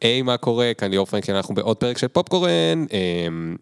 [0.00, 0.72] היי, מה קורה?
[0.78, 2.84] כאן ליאור פרנקל, אנחנו בעוד פרק של פופקורן.
[2.92, 3.56] אמ,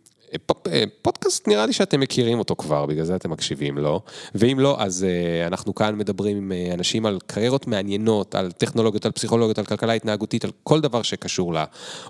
[0.73, 4.01] אה, פודקאסט נראה לי שאתם מכירים אותו כבר, בגלל זה אתם מקשיבים לו.
[4.35, 9.07] ואם לא, אז uh, אנחנו כאן מדברים עם uh, אנשים על קריירות מעניינות, על טכנולוגיות,
[9.07, 11.55] על פסיכולוגיות, על כלכלה התנהגותית, על כל דבר שקשור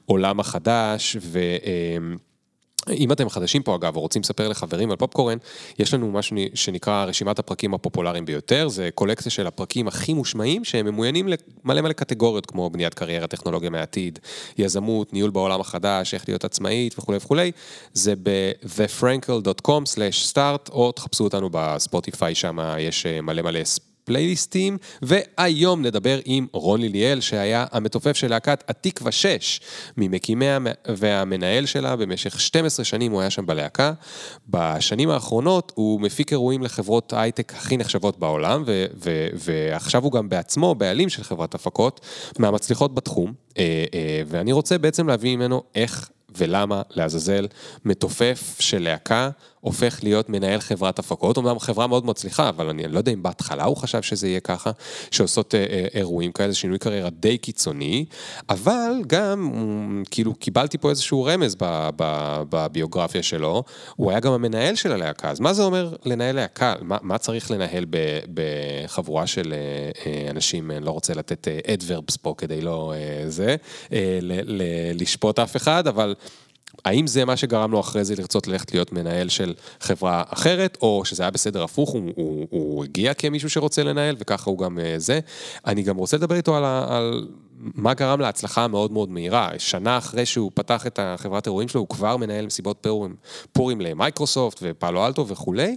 [0.09, 1.17] לעולם החדש.
[1.21, 1.39] ו...
[2.91, 5.39] אם אתם חדשים פה אגב, או רוצים לספר לחברים על פופקורן,
[5.79, 10.87] יש לנו משהו שנקרא רשימת הפרקים הפופולריים ביותר, זה קולקציה של הפרקים הכי מושמעים, שהם
[10.87, 14.19] ממוינים למלא מלא קטגוריות, כמו בניית קריירה, טכנולוגיה מהעתיד,
[14.59, 17.53] יזמות, ניהול בעולם החדש, איך להיות עצמאית וכולי וכולי,
[17.93, 23.61] זה ב-thefrankel.com/start, או תחפשו אותנו בספוטיפיי, שם יש אה, מלא מלא
[24.07, 29.61] פלייליסטים, והיום נדבר עם רוני ליאל, שהיה המתופף של להקת התקווה 6,
[29.97, 33.93] ממקימיה והמנהל שלה במשך 12 שנים הוא היה שם בלהקה.
[34.49, 40.29] בשנים האחרונות הוא מפיק אירועים לחברות הייטק הכי נחשבות בעולם, ו- ו- ועכשיו הוא גם
[40.29, 42.01] בעצמו בעלים של חברת הפקות,
[42.39, 47.47] מהמצליחות בתחום, אה, אה, ואני רוצה בעצם להביא ממנו איך ולמה לעזאזל
[47.85, 49.31] מתופף של להקה
[49.67, 53.65] הופך להיות מנהל חברת הפקות, אומנם חברה מאוד מצליחה, אבל אני לא יודע אם בהתחלה
[53.65, 54.71] הוא חשב שזה יהיה ככה,
[55.11, 58.05] שעושות אה, אה, אירועים כאלה, שינוי קריירה די קיצוני,
[58.49, 61.57] אבל גם, כאילו, קיבלתי פה איזשהו רמז
[62.51, 63.63] בביוגרפיה שלו,
[63.97, 66.75] הוא היה גם המנהל של הלהקה, אז מה זה אומר לנהל להקה?
[66.81, 67.85] מה, מה צריך לנהל
[68.35, 69.55] בחבורה של
[70.07, 72.93] אה, אנשים, אני לא רוצה לתת אדברבס פה כדי לא
[73.27, 73.57] זה,
[74.95, 76.15] לשפוט אף אחד, אבל...
[76.85, 81.03] האם זה מה שגרם לו אחרי זה לרצות ללכת להיות מנהל של חברה אחרת, או
[81.05, 84.95] שזה היה בסדר הפוך, הוא, הוא, הוא הגיע כמישהו שרוצה לנהל, וככה הוא גם אה,
[84.99, 85.21] זה.
[85.67, 87.29] אני גם רוצה לדבר איתו על, על
[87.75, 89.51] מה גרם להצלחה המאוד מאוד מהירה.
[89.59, 93.17] שנה אחרי שהוא פתח את החברת אירועים שלו, הוא כבר מנהל מסיבות פורים,
[93.53, 95.77] פורים למייקרוסופט ופעלו אלטו וכולי,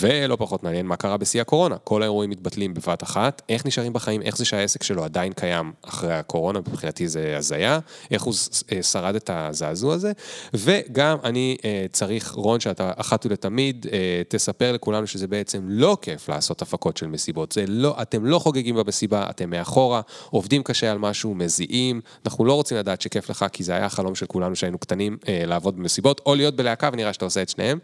[0.00, 1.76] ולא פחות מעניין מה קרה בשיא הקורונה.
[1.84, 6.14] כל האירועים מתבטלים בבת אחת, איך נשארים בחיים, איך זה שהעסק שלו עדיין קיים אחרי
[6.14, 7.78] הקורונה, מבחינתי זה הזיה,
[8.10, 8.34] איך הוא
[8.72, 10.12] אה, שרד את הזעזוע הזה,
[10.54, 16.28] וגם אני אה, צריך, רון, שאתה אחת ולתמיד, אה, תספר לכולנו שזה בעצם לא כיף
[16.28, 20.98] לעשות הפקות של מסיבות, זה לא, אתם לא חוגגים במסיבה, אתם מאחורה, עובדים קשה על
[20.98, 24.56] מה משהו, מזיעים, אנחנו לא רוצים לדעת שכיף לך, כי זה היה החלום של כולנו
[24.56, 27.78] שהיינו קטנים, אה, לעבוד במסיבות, או להיות בלהקה, ונראה שאתה עושה את שניהם.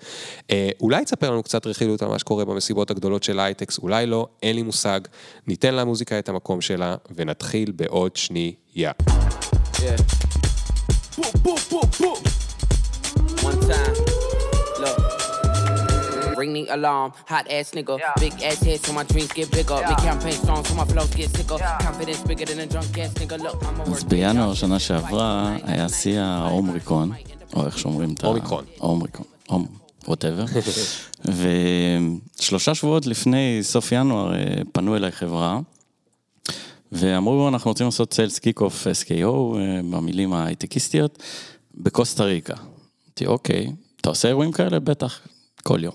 [0.51, 4.27] אה, אולי תספר לנו קצת רכילות על מה שקורה במסיבות הגדולות של הייטקס, אולי לא,
[4.43, 5.01] אין לי מושג.
[5.47, 8.57] ניתן למוזיקה את המקום שלה, ונתחיל בעוד שנייה.
[8.77, 9.97] Yeah.
[11.17, 12.19] Boom, boom, boom, boom.
[13.49, 14.06] One time.
[16.39, 17.13] Ring the alarm.
[17.33, 19.79] Hot ass nigga, big ass head so my dreams get bigger.
[19.91, 21.59] Me campaign strong so my flows get sicker.
[21.87, 23.37] Confidence bigger than a drunk ass nigga.
[23.45, 27.13] Look, I'm a אז בינואר שנה שעברה היה שיא האומריקון,
[27.55, 28.27] או איך שאומרים את ה...
[28.27, 28.65] אומיקרון.
[28.81, 29.27] אומריקון.
[30.09, 30.45] Whatever.
[32.39, 35.61] ושלושה שבועות לפני סוף ינואר אה, פנו אליי חברה,
[36.93, 39.57] ואמרו, אנחנו רוצים לעשות sales kick off SKO,
[39.91, 41.23] במילים ההייטקיסטיות,
[41.75, 42.55] בקוסטה ריקה.
[43.17, 43.67] אמרתי, אוקיי,
[44.01, 44.81] אתה עושה אירועים כאלה?
[44.81, 45.21] בטח.
[45.67, 45.95] כל יום.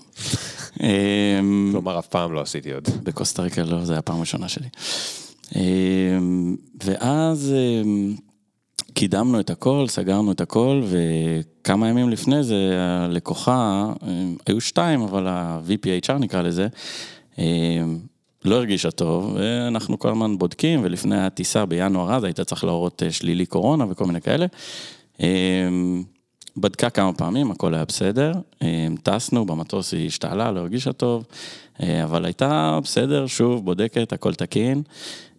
[0.82, 2.88] אמ, כלומר, אף פעם לא עשיתי עוד.
[3.02, 4.68] בקוסטה ריקה לא, זו הייתה הפעם הראשונה שלי.
[5.56, 8.16] אמ, ואז אמ,
[8.94, 13.92] קידמנו את הכל, סגרנו את הכל, וכמה ימים לפני זה הלקוחה,
[14.46, 16.68] היו שתיים, אבל ה-VPHR נקרא לזה,
[18.44, 23.12] לא הרגישה טוב, ואנחנו כל הזמן בודקים, ולפני הטיסה בינואר אז היית צריך להורות אה,
[23.12, 24.46] שלילי קורונה וכל מיני כאלה.
[26.56, 28.32] בדקה כמה פעמים, הכל היה בסדר,
[28.62, 31.24] אה, טסנו, במטוס היא השתעלה, לא הרגישה טוב,
[31.82, 34.82] אה, אבל הייתה בסדר, שוב, בודקת, הכל תקין.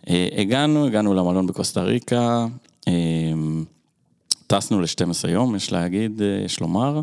[0.10, 2.46] אה, הגענו, הגענו למלון בקוסטה ריקה,
[4.48, 7.02] טסנו ל-12 יום, יש להגיד, יש לומר,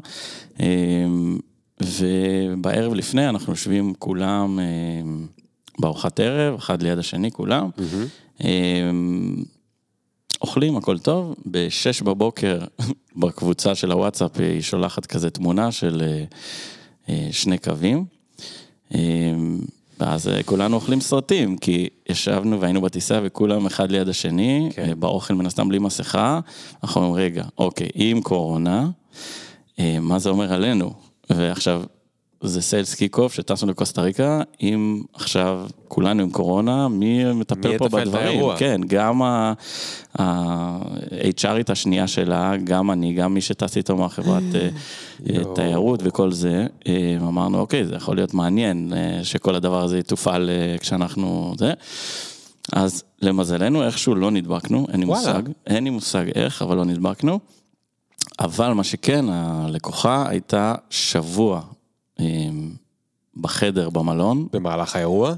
[1.80, 4.58] ובערב לפני אנחנו יושבים כולם
[5.78, 7.68] בארוחת ערב, אחד ליד השני, כולם.
[7.78, 8.42] Mm-hmm.
[10.42, 12.58] אוכלים, הכל טוב, ב-6 בבוקר
[13.20, 16.24] בקבוצה של הוואטסאפ היא שולחת כזה תמונה של אה,
[17.08, 18.04] אה, שני קווים.
[18.94, 18.98] אה,
[20.00, 25.00] ואז כולנו אוכלים סרטים, כי ישבנו והיינו בטיסה וכולם אחד ליד השני, כן.
[25.00, 26.40] באוכל מן הסתם בלי מסכה,
[26.82, 28.88] אנחנו אומרים, רגע, אוקיי, עם קורונה,
[30.00, 30.92] מה זה אומר עלינו?
[31.30, 31.82] ועכשיו,
[32.42, 37.78] זה סיילס קיק אוף שטסנו לקוסטה ריקה, אם עכשיו כולנו עם קורונה, מי מטפל מי
[37.78, 38.40] פה בדברים?
[38.58, 44.68] כן, גם ה-HRית השנייה שלה, גם אני, גם מי שטס איתו מהחברת אה,
[45.30, 50.50] אה, תיירות וכל זה, אה, אמרנו, אוקיי, זה יכול להיות מעניין שכל הדבר הזה יתופעל
[50.80, 51.72] כשאנחנו זה.
[52.72, 57.38] אז למזלנו, איכשהו לא נדבקנו, אין לי מושג, אין לי מושג איך, אבל לא נדבקנו.
[58.40, 61.62] אבל מה שכן, הלקוחה הייתה שבוע
[63.36, 64.46] בחדר במלון.
[64.52, 65.34] במהלך האירוע?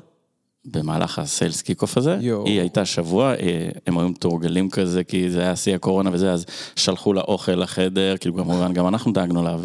[0.64, 2.19] במהלך ה sales kick-off הזה.
[2.20, 2.46] יואו.
[2.46, 6.46] היא הייתה שבוע, אה, הם היו מתורגלים כזה, כי זה היה שיא הקורונה וזה, אז
[6.76, 9.56] שלחו לה אוכל לחדר, כאילו כמובן גם אנחנו דאגנו לה,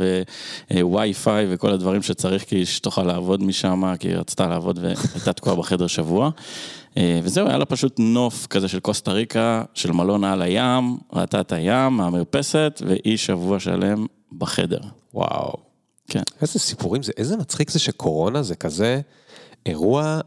[0.71, 5.87] ווי-פיי וכל הדברים שצריך, כי שתוכל לעבוד משם, כי היא רצתה לעבוד והייתה תקועה בחדר
[5.87, 6.29] שבוע.
[6.97, 11.41] אה, וזהו, היה לה פשוט נוף כזה של קוסטה ריקה, של מלון על הים, ראתה
[11.41, 14.05] את הים, מהמרפסת, והיא שבוע שלם
[14.37, 14.79] בחדר.
[15.13, 15.66] וואו.
[16.07, 16.21] כן.
[16.41, 19.01] איזה סיפורים זה, איזה מצחיק זה שקורונה זה כזה
[19.65, 20.19] אירוע,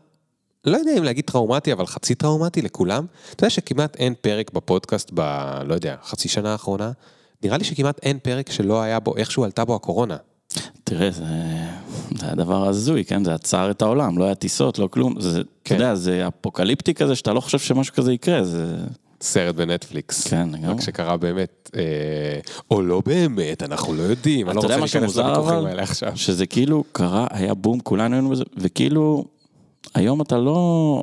[0.65, 3.07] לא יודע אם להגיד טראומטי, אבל חצי טראומטי לכולם.
[3.35, 5.21] אתה יודע שכמעט אין פרק בפודקאסט ב...
[5.65, 6.93] לא יודע, חצי שנה האחרונה?
[7.43, 10.17] נראה לי שכמעט אין פרק שלא היה בו, איכשהו עלתה בו הקורונה.
[10.85, 11.25] תראה, זה,
[12.19, 13.25] זה היה דבר הזוי, כן?
[13.25, 15.21] זה עצר את העולם, לא היה טיסות, לא כלום.
[15.21, 15.75] זה, כן.
[15.75, 18.77] אתה יודע, זה אפוקליפטי כזה, שאתה לא חושב שמשהו כזה יקרה, זה...
[19.23, 20.27] סרט בנטפליקס.
[20.27, 20.75] כן, לגמרי.
[20.75, 21.83] רק שקרה באמת, אה,
[22.71, 24.49] או לא באמת, אנחנו לא יודעים.
[24.49, 25.67] אני לא אתה יודע רוצה להיכנס לוויכוחים אבל?
[25.67, 26.13] האלה עכשיו.
[26.15, 29.25] שזה כאילו קרה, היה בום, כולנו היינו בזה, וכאילו,
[29.95, 31.03] היום אתה לא...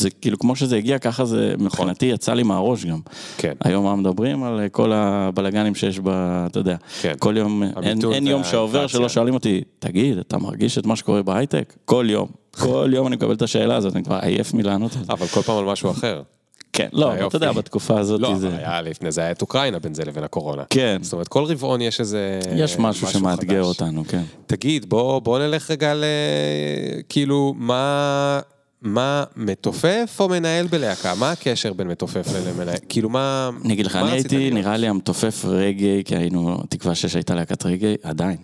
[0.00, 3.00] זה כאילו כמו שזה הגיע, ככה זה מבחינתי יצא לי מהראש גם.
[3.36, 3.52] כן.
[3.64, 6.08] היום מה מדברים על כל הבלגנים שיש ב...
[6.46, 6.76] אתה יודע.
[7.00, 7.14] כן.
[7.18, 8.86] כל יום, אין, אין יום שעובר.
[8.86, 11.74] שלא שואלים אותי, תגיד, אתה מרגיש את מה שקורה בהייטק?
[11.84, 12.28] כל יום.
[12.50, 15.12] כל יום אני מקבל את השאלה הזאת, אני כבר עייף מלענות על זה.
[15.12, 16.22] אבל כל פעם על משהו אחר.
[16.72, 17.26] כן, לא, היופי.
[17.26, 18.48] אתה יודע, בתקופה הזאת לא, זה...
[18.48, 20.62] אבל היה לפני זה היה את אוקראינה בין זה לבין הקורונה.
[20.70, 20.98] כן.
[21.02, 22.40] זאת אומרת, כל רבעון יש איזה...
[22.56, 23.80] יש משהו שמאתגר חדש.
[23.80, 24.22] אותנו, כן.
[24.46, 26.04] תגיד, בוא, בוא נלך רגע ל...
[27.08, 28.40] כאילו, מה...
[28.82, 31.14] מה, מתופף או מנהל בלהקה?
[31.14, 32.76] מה הקשר בין מתופף למנהל?
[32.88, 33.50] כאילו, מה...
[33.64, 34.50] אני אגיד לך, אני הייתי?
[34.50, 38.36] נראה לי המתופף רגעי, כי היינו, תקווה 6 הייתה להקת רגעי, עדיין.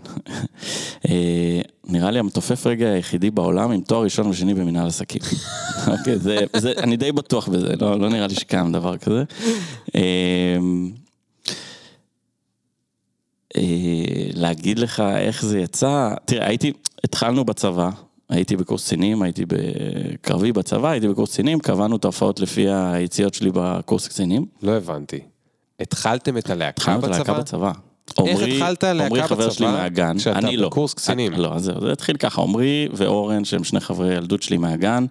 [1.09, 5.21] אה, נראה לי המתופף רגעי היחידי בעולם עם תואר ראשון ושני במנהל עסקים.
[5.99, 9.25] אוקיי, זה, זה, אני די בטוח בזה, לא, לא נראה לי שקיים דבר כזה.
[9.94, 10.59] אה,
[13.56, 13.62] אה,
[14.35, 16.73] להגיד לך איך זה יצא, תראה, הייתי,
[17.05, 17.91] התחלנו בצבא,
[18.28, 23.50] הייתי בקורס קצינים, הייתי בקרבי בצבא, הייתי בקורס קצינים, קבענו את ההופעות לפי היציאות שלי
[23.55, 24.46] בקורס קצינים.
[24.62, 25.20] לא הבנתי.
[25.81, 27.40] התחלתם את הלהקה התחלנו את הלהקה בצבא?
[27.40, 28.26] בצבא.
[28.26, 30.69] איך התחלת להקה עמרי חבר בצבא שלי מהגן, כשאתה אני לא.
[30.69, 31.32] בקורס קצינים?
[31.32, 35.06] לא, אז זה התחיל ככה, עמרי ואורן, שהם שני חברי ילדות שלי מהגן,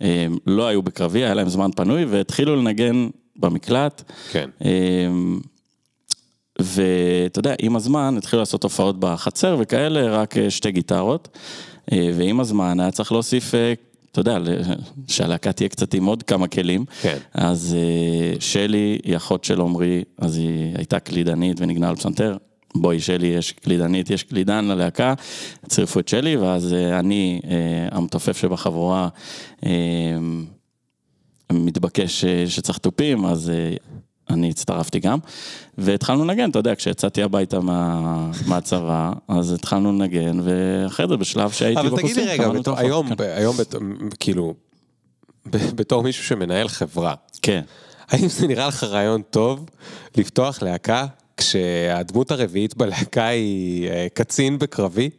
[0.00, 4.02] הם לא היו בקרבי, היה להם זמן פנוי, והתחילו לנגן במקלט.
[4.30, 4.50] כן.
[4.64, 5.40] אמ,
[6.58, 11.28] ואתה יודע, עם הזמן התחילו לעשות הופעות בחצר וכאלה, רק אה, שתי גיטרות.
[11.92, 13.72] אה, ועם הזמן היה צריך להוסיף, אה,
[14.12, 14.38] אתה יודע,
[15.08, 16.84] שהלהקה תהיה קצת עם עוד כמה כלים.
[17.02, 17.18] כן.
[17.34, 22.36] אז אה, שלי היא אחות של עמרי, אז היא הייתה קלידנית וניגנה על פסנתר.
[22.74, 25.14] בואי, שלי יש קלידנית, יש קלידן ללהקה,
[25.68, 27.40] צירפו את שלי, ואז אני,
[27.90, 29.08] המתופף שבחבורה,
[31.52, 33.52] מתבקש שצריך תופים, אז
[34.30, 35.18] אני הצטרפתי גם.
[35.78, 38.00] והתחלנו לנגן, אתה יודע, כשיצאתי הביתה מה,
[38.46, 42.78] מהצבא, אז התחלנו לנגן, ואחרי זה בשלב שהייתי אבל בקורסים, תגיד לי רגע, בתור-.
[42.78, 43.14] היום, כן.
[43.16, 43.74] ב- היום, בת-
[44.20, 44.54] כאילו,
[45.46, 47.60] ב- בתור מישהו שמנהל חברה, כן.
[48.08, 49.66] האם זה נראה לך רעיון טוב
[50.16, 51.06] לפתוח להקה
[51.36, 55.10] כשהדמות הרביעית בלהקה היא אה, קצין בקרבי?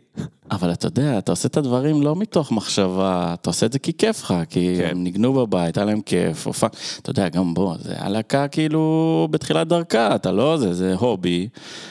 [0.51, 3.94] אבל אתה יודע, אתה עושה את הדברים לא מתוך מחשבה, אתה עושה את זה כי
[3.94, 4.88] כיף לך, כי כן.
[4.91, 6.69] הם ניגנו בבית, היה להם כיף, הופעה,
[7.01, 11.47] אתה יודע, גם בוא, זה הלהקה כאילו בתחילת דרכה, אתה לא זה, זה הובי,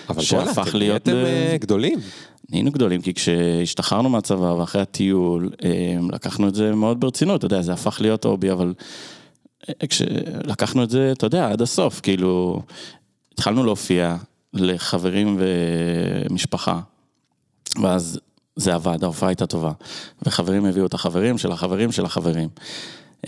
[0.08, 1.08] אבל שהפך אתם להיות...
[1.08, 2.00] נהייתם ל- אה, גדולים.
[2.50, 7.62] נהיינו גדולים, כי כשהשתחררנו מהצבא ואחרי הטיול, אה, לקחנו את זה מאוד ברצינות, אתה יודע,
[7.62, 8.74] זה הפך להיות הובי, אבל
[9.68, 12.62] אה, כשלקחנו את זה, אתה יודע, עד הסוף, כאילו,
[13.32, 14.16] התחלנו להופיע
[14.52, 16.80] לחברים ומשפחה,
[17.82, 18.20] ואז
[18.56, 19.72] זה עבד, ההופעה הייתה טובה,
[20.22, 22.48] וחברים הביאו את החברים של החברים של החברים.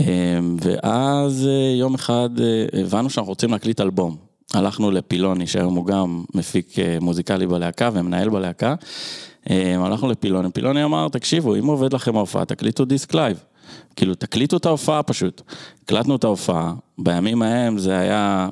[0.00, 4.16] אה, ואז אה, יום אחד אה, הבנו שאנחנו רוצים להקליט אלבום.
[4.54, 8.74] הלכנו לפילוני, שהיום הוא גם מפיק אה, מוזיקלי בלהקה ומנהל בלהקה.
[9.50, 13.44] אה, הלכנו לפילוני, פילוני אמר, תקשיבו, אם עובד לכם ההופעה, תקליטו דיסק live.
[13.96, 15.42] כאילו, תקליטו את ההופעה פשוט.
[15.82, 18.48] הקלטנו את ההופעה, בימים ההם זה היה,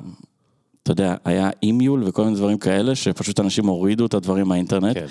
[0.83, 4.97] אתה יודע, היה eMule וכל מיני דברים כאלה, שפשוט אנשים הורידו את הדברים מהאינטרנט.
[4.97, 5.05] כן.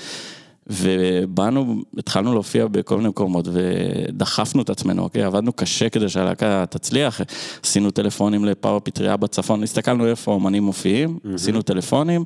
[0.66, 5.22] ובאנו, התחלנו להופיע בכל מיני מקומות ודחפנו את עצמנו, אוקיי?
[5.22, 7.20] עבדנו קשה כדי שהלהקה תצליח,
[7.64, 12.24] עשינו טלפונים לפאוור פטריה בצפון, הסתכלנו איפה האומנים מופיעים, עשינו טלפונים,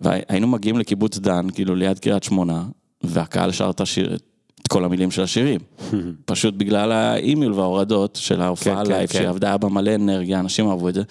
[0.00, 2.62] והיינו מגיעים לקיבוץ דן, כאילו ליד קריית שמונה,
[3.02, 4.14] והקהל שר את השיר,
[4.62, 5.60] את כל המילים של השירים.
[6.24, 9.18] פשוט בגלל האימיול וההורדות של ההופעה כן, כן, live, כן.
[9.18, 11.02] שעבדה היה בה מלא אנרגיה, אנשים אהבו את זה.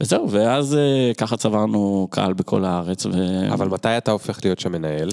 [0.00, 3.06] וזהו, ואז אה, ככה צברנו קהל בכל הארץ.
[3.06, 3.10] ו...
[3.52, 5.10] אבל מתי אתה הופך להיות שם מנהל?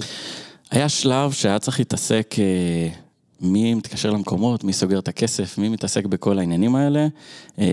[0.70, 2.88] היה שלב שהיה צריך להתעסק, אה,
[3.40, 7.06] מי מתקשר למקומות, מי סוגר את הכסף, מי מתעסק בכל העניינים האלה.
[7.58, 7.66] אה,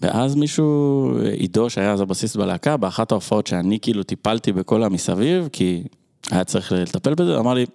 [0.00, 5.82] ואז מישהו, עידו שהיה אז הבסיס בלהקה, באחת ההופעות שאני כאילו טיפלתי בכל המסביב, כי
[6.30, 7.66] היה צריך לטפל בזה, אמר לי,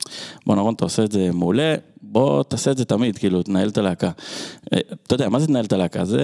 [0.45, 3.77] בוא נרון, אתה עושה את זה מעולה, בוא תעשה את זה תמיד, כאילו, תנהל את
[3.77, 4.11] הלהקה.
[4.73, 6.05] אה, אתה יודע, מה זה תנהל את הלהקה?
[6.05, 6.21] זה,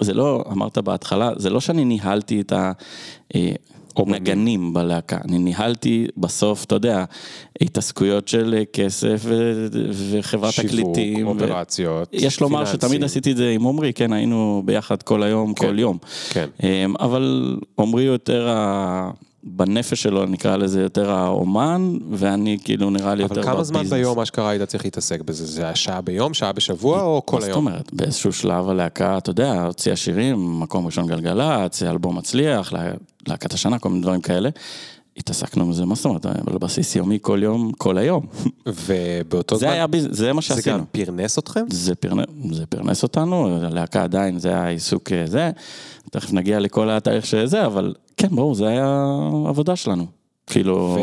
[0.00, 2.72] זה לא, אמרת בהתחלה, זה לא שאני ניהלתי את ה...
[4.00, 7.04] אה, נגנים בלהקה, אני ניהלתי בסוף, אתה יודע,
[7.60, 9.66] התעסקויות של כסף ו-
[10.10, 11.16] וחברת שיווק, תקליטים.
[11.16, 12.80] שיווק, אופרציות, יש לומר פיננסים.
[12.80, 15.98] שתמיד עשיתי את זה עם עמרי, כן, היינו ביחד כל היום, כן, כל יום.
[16.30, 16.48] כן.
[16.62, 19.10] אמ, אבל עמרי יותר ה...
[19.44, 23.70] בנפש שלו נקרא לזה יותר האומן, ואני כאילו נראה לי יותר אבל בביזנס.
[23.70, 25.46] כמה זמן ביום אשכרה היית צריך להתעסק בזה?
[25.46, 27.66] זה היה שעה ביום, שעה בשבוע או כל מה זאת היום?
[27.66, 27.92] אומרת?
[27.92, 32.72] באיזשהו שלב הלהקה, אתה יודע, הוציאה שירים, מקום ראשון גלגלצ, אלבום מצליח,
[33.28, 34.50] להקת השנה, כל מיני דברים כאלה.
[35.16, 36.26] התעסקנו בזה, מה זאת אומרת?
[36.26, 38.26] על בסיס יומי כל יום, כל היום.
[38.66, 40.08] ובאותו זה זמן, היה ביז...
[40.10, 40.78] זה מה זה שעשינו.
[40.78, 41.64] גם פרנס אתכם?
[41.70, 45.50] זה פרנס, זה פרנס אותנו, הלהקה עדיין, זה היה עיסוק אה, זה,
[46.10, 48.84] תכף נגיע לכל התאריך שזה, אבל כן, ברור, זה היה
[49.48, 50.06] עבודה שלנו.
[50.46, 50.96] כאילו,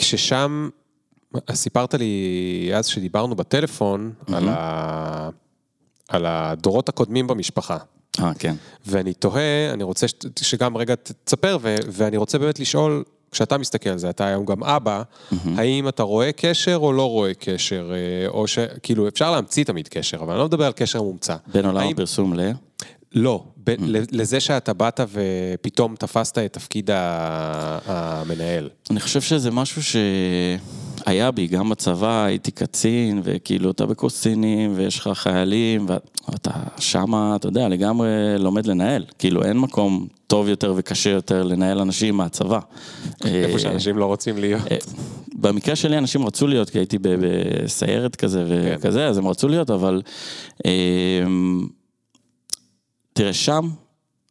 [0.00, 0.68] וכששם,
[1.52, 2.30] סיפרת לי
[2.76, 5.28] אז שדיברנו בטלפון על ה-
[6.08, 7.76] על הדורות הקודמים במשפחה.
[8.20, 8.54] אה, כן.
[8.86, 13.90] ואני תוהה, אני רוצה ש- שגם רגע תספר, ו- ואני רוצה באמת לשאול, כשאתה מסתכל
[13.90, 15.02] על זה, אתה היום גם אבא,
[15.56, 20.16] האם אתה רואה קשר או לא רואה קשר, אה, או שכאילו אפשר להמציא תמיד קשר,
[20.16, 21.36] אבל אני לא מדבר על קשר מומצא.
[21.52, 22.50] בין עולם האם- הפרסום ל...
[23.14, 23.74] לא, ב-
[24.12, 26.90] לזה שאתה באת ופתאום תפסת את תפקיד
[27.86, 28.68] המנהל.
[28.90, 29.82] אני חושב שזה משהו
[31.08, 37.36] שהיה בי, גם בצבא הייתי קצין, וכאילו אתה בקורס קצינים, ויש לך חיילים, ואתה שמה,
[37.36, 39.04] אתה יודע, לגמרי לומד לנהל.
[39.18, 42.58] כאילו אין מקום טוב יותר וקשה יותר לנהל אנשים מהצבא.
[43.24, 44.62] איפה אה, שאנשים לא רוצים להיות.
[44.72, 44.76] אה,
[45.34, 50.02] במקרה שלי אנשים רצו להיות, כי הייתי בסיירת כזה וכזה, אז הם רצו להיות, אבל...
[50.64, 51.66] אמ,
[53.12, 53.68] תראה, שם,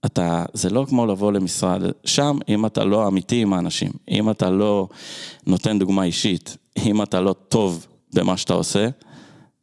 [0.05, 4.49] אתה, זה לא כמו לבוא למשרד, שם, אם אתה לא אמיתי עם האנשים, אם אתה
[4.49, 4.87] לא
[5.47, 8.87] נותן דוגמה אישית, אם אתה לא טוב במה שאתה עושה,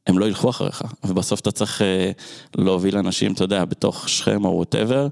[0.07, 2.11] הם לא ילכו אחריך, ובסוף אתה צריך אה,
[2.57, 5.09] להוביל אנשים, אתה יודע, בתוך שכם או ווטאבר,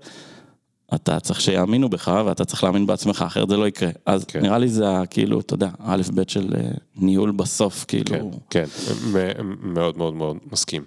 [0.95, 3.91] אתה צריך שיאמינו בך ואתה צריך להאמין בעצמך, אחרת זה לא יקרה.
[4.07, 4.41] אז כן.
[4.41, 8.31] נראה לי זה כאילו, אתה יודע, א' ב' של אה, ניהול בסוף, כאילו.
[8.51, 8.65] כן,
[9.13, 10.85] כן, מאוד מאוד מאוד מסכים.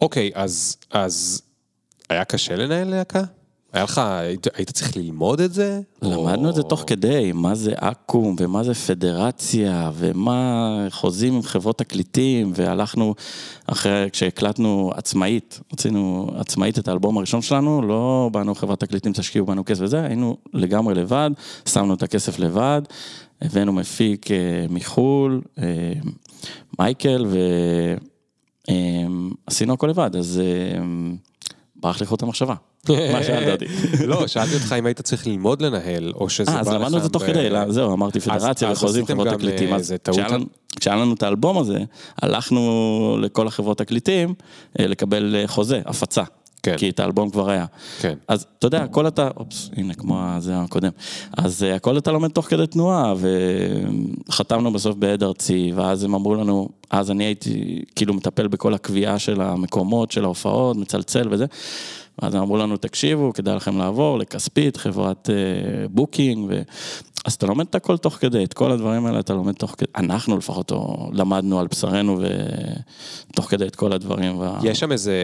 [0.00, 1.42] אוקיי, אז, אז
[2.10, 3.22] היה קשה לנהל להקה?
[3.72, 5.80] היה לך, היית, היית צריך ללמוד את זה?
[6.02, 11.42] למדנו או- את זה תוך כדי, מה זה אקו"ם, ומה זה פדרציה, ומה חוזים עם
[11.42, 13.14] חברות תקליטים, והלכנו
[13.66, 19.64] אחרי, כשהקלטנו עצמאית, רצינו עצמאית את האלבום הראשון שלנו, לא באנו חברת תקליטים, תשקיעו בנו
[19.64, 21.30] כסף וזה, היינו לגמרי לבד,
[21.68, 22.82] שמנו את הכסף לבד,
[23.42, 24.36] הבאנו מפיק אה,
[24.70, 25.92] מחו"ל, אה,
[26.78, 27.26] מייקל,
[29.48, 30.82] ועשינו הכל לבד, אז אה,
[31.82, 32.54] ברח לי חוט המחשבה.
[32.88, 33.66] מה שאלת אותי.
[34.10, 36.68] לא, שאלתי אותך אם היית צריך ללמוד לנהל, או שזה בא אה, לך...
[36.68, 39.72] אז למדנו את זה תוך כדי, לא, זהו, אמרתי פדרציה וחוזים, חברות תקליטים.
[39.72, 39.94] אה, אז?
[40.80, 41.78] כשהיה לנו- את האלבום הזה,
[42.22, 44.34] הלכנו לכל החברות תקליטים
[44.80, 46.22] אה, לקבל חוזה, הפצה.
[46.62, 46.76] כן.
[46.76, 47.66] כי את האלבום כבר היה.
[48.00, 48.14] כן.
[48.28, 50.90] אז אתה יודע, הכל אתה, אופס, הנה, כמו זה הקודם.
[51.36, 53.14] אז אה, הכל אתה לומד תוך כדי תנועה,
[54.28, 59.18] וחתמנו בסוף בעד ארצי, ואז הם אמרו לנו, אז אני הייתי כאילו מטפל בכל הקביעה
[59.18, 61.46] של המקומות, של ההופעות, מצלצל וזה.
[62.22, 66.62] ואז הם אמרו לנו, תקשיבו, כדאי לכם לעבור לכספית, חברת אה, booking, ו...
[67.24, 69.88] אז אתה לומד את הכל תוך כדי, את כל הדברים האלה אתה לומד תוך כדי,
[69.96, 72.20] אנחנו לפחות או, למדנו על בשרנו
[73.30, 74.38] ותוך כדי את כל הדברים.
[74.38, 74.58] וה...
[74.62, 75.14] יש שם איזה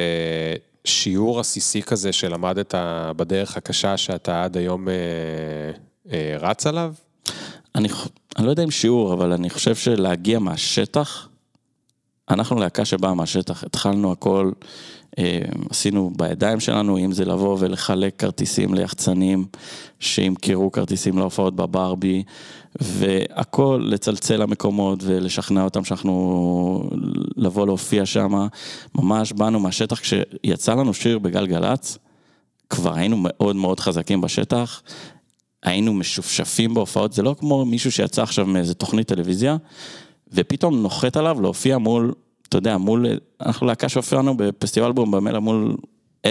[0.87, 2.75] שיעור עסיסי כזה שלמדת
[3.17, 4.95] בדרך הקשה שאתה עד היום אה,
[6.13, 6.95] אה, רץ עליו?
[7.75, 7.89] אני,
[8.39, 11.29] אני לא יודע אם שיעור, אבל אני חושב שלהגיע מהשטח,
[12.31, 14.51] אנחנו להקה שבאה מהשטח, התחלנו הכל,
[15.19, 15.41] אה,
[15.71, 19.47] עשינו בידיים שלנו, אם זה לבוא ולחלק כרטיסים ליחצנים,
[20.01, 22.23] שימכרו כרטיסים להופעות בברבי,
[22.81, 26.91] והכל לצלצל למקומות ולשכנע אותם שאנחנו,
[27.37, 28.47] לבוא להופיע שם,
[28.95, 31.99] ממש באנו מהשטח, כשיצא לנו שיר בגלגלצ,
[32.71, 34.83] כבר היינו מאוד מאוד חזקים בשטח,
[35.63, 39.57] היינו משופשפים בהופעות, זה לא כמו מישהו שיצא עכשיו מאיזה תוכנית טלוויזיה,
[40.33, 42.13] ופתאום נוחת עליו להופיע מול,
[42.49, 43.07] אתה יודע, מול,
[43.41, 45.77] אנחנו להקה שהופיענו בפסטיבל בומבמלה מול
[46.27, 46.29] 10-15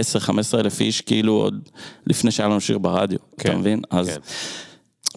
[0.54, 1.70] אלף איש, כאילו עוד
[2.08, 3.82] לפני שהיה לנו שיר ברדיו, כן, אתה מבין?
[3.90, 4.20] אז כן.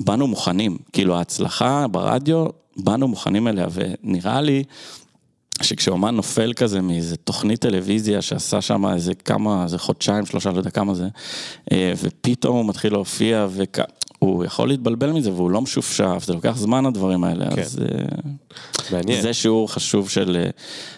[0.01, 4.65] באנו מוכנים, כאילו ההצלחה ברדיו, באנו מוכנים אליה, ונראה לי
[5.63, 10.71] שכשאומן נופל כזה מאיזה תוכנית טלוויזיה שעשה שם איזה כמה, איזה חודשיים, שלושה, לא יודע
[10.71, 11.09] כמה זה,
[11.73, 13.47] אה, ופתאום הוא מתחיל להופיע,
[14.19, 17.63] הוא יכול להתבלבל מזה והוא לא משופשף, זה לוקח זמן הדברים האלה, כן.
[17.63, 18.05] אז אה,
[18.93, 19.23] מעניין.
[19.23, 20.51] זה שיעור חשוב של, אה,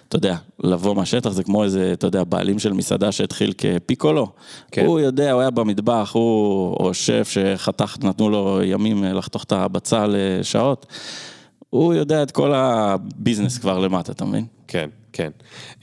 [0.08, 4.32] אתה יודע, לבוא מהשטח, זה כמו איזה, אתה יודע, בעלים של מסעדה שהתחיל כפיקולו.
[4.70, 4.86] כן.
[4.86, 9.52] הוא יודע, הוא היה במטבח, הוא, או שף שחתך, נתנו לו ימים אה, לחתוך את
[9.52, 10.86] הבצל לשעות.
[11.70, 14.46] הוא יודע את כל הביזנס כבר למטה, אתה מבין?
[14.68, 15.30] כן, כן.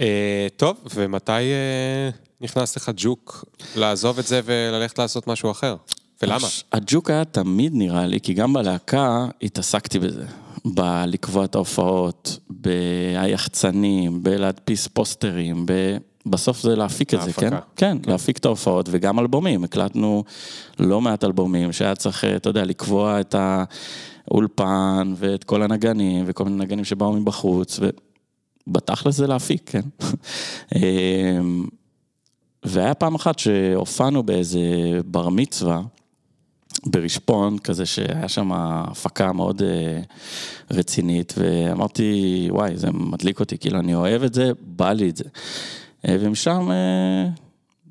[0.02, 2.10] אה, טוב, ומתי אה,
[2.42, 5.76] נכנס לך ג'וק לעזוב את זה וללכת לעשות משהו אחר?
[6.22, 6.48] ולמה?
[6.72, 10.26] הג'וק היה תמיד נראה לי, כי גם בלהקה התעסקתי בזה.
[10.66, 15.98] בלקבוע את ההופעות, ביחצנים, בלהדפיס פוסטרים, ב...
[16.30, 17.50] בסוף זה להפיק את זה, ההפקה.
[17.50, 17.58] כן?
[17.76, 19.64] כן, להפיק את ההופעות וגם אלבומים.
[19.64, 20.24] הקלטנו
[20.80, 23.36] לא מעט אלבומים שהיה צריך, אה, אתה יודע, לקבוע את
[24.28, 27.80] האולפן ואת כל הנגנים וכל מיני נגנים שבאו מבחוץ,
[28.68, 29.82] ובתכלס זה להפיק, כן?
[30.76, 31.66] אמ,
[32.66, 34.60] והיה פעם אחת שהופענו באיזה
[35.06, 35.82] בר מצווה,
[36.86, 40.00] ברשפון, כזה שהיה שם הפקה מאוד אה,
[40.72, 45.24] רצינית, ואמרתי, וואי, זה מדליק אותי, כאילו, אני אוהב את זה, בא לי את זה.
[46.08, 47.30] אה, ומשם אה,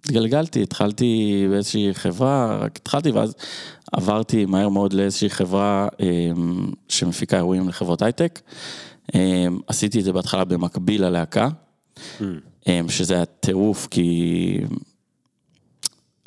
[0.06, 3.34] התגלגלתי, התחלתי באיזושהי חברה, רק התחלתי ואז
[3.92, 6.06] עברתי מהר מאוד לאיזושהי חברה אה,
[6.88, 8.40] שמפיקה אירועים לחברות הייטק.
[9.14, 11.48] אה, עשיתי את זה בהתחלה במקביל ללהקה,
[12.68, 14.60] אה, שזה היה טירוף, כי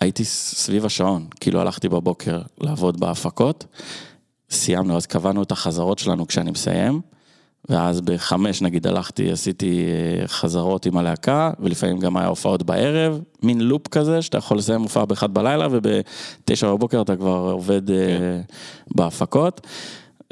[0.02, 3.66] הייתי סביב השעון, כאילו הלכתי בבוקר לעבוד בהפקות,
[4.50, 7.02] סיימנו, אז קבענו את החזרות שלנו כשאני מסיים,
[7.70, 13.62] ואז בחמש נגיד הלכתי, עשיתי אה, חזרות עם הלהקה, ולפעמים גם היה הופעות בערב, מין
[13.62, 18.42] לופ כזה, שאתה יכול לסיים הופעה באחד בלילה, ובתשע בבוקר אתה כבר עובד כן.
[18.96, 19.68] בהפקות.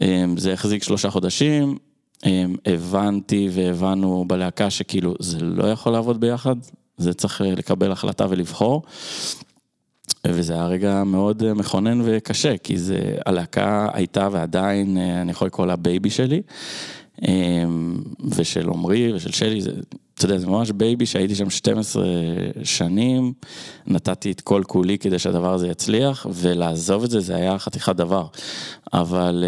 [0.02, 1.78] אה, זה החזיק שלושה חודשים,
[2.26, 6.56] אה, הבנתי והבנו בלהקה שכאילו זה לא יכול לעבוד ביחד,
[6.98, 8.82] זה צריך לקבל החלטה ולבחור.
[10.28, 15.76] וזה היה רגע מאוד מכונן וקשה, כי זה, הלהקה הייתה ועדיין, אני יכול לקרוא לה
[15.76, 16.42] baby שלי,
[18.36, 19.72] ושל עמרי ושל שלי, זה,
[20.16, 22.06] אתה יודע, זה ממש baby שהייתי שם 12
[22.64, 23.34] שנים,
[23.88, 28.28] נתתי את כל כולי כדי שהדבר הזה יצליח, ולעזוב את זה, זה היה חתיכת דבר.
[28.94, 29.44] אבל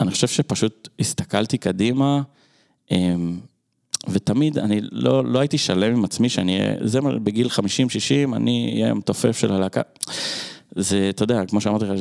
[0.00, 2.22] אני חושב שפשוט הסתכלתי קדימה,
[4.08, 7.60] ותמיד אני לא, לא הייתי שלם עם עצמי שאני אהיה, זה בגיל 50-60,
[8.36, 9.80] אני אהיה המתופף של הלהקה.
[10.76, 12.00] זה, אתה יודע, כמו שאמרתי לך,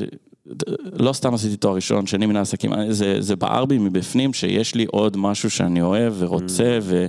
[1.00, 4.86] לא סתם עשיתי תואר ראשון, שני מן העסקים, זה, זה בער בי מבפנים שיש לי
[4.92, 7.08] עוד משהו שאני אוהב ורוצה, ו,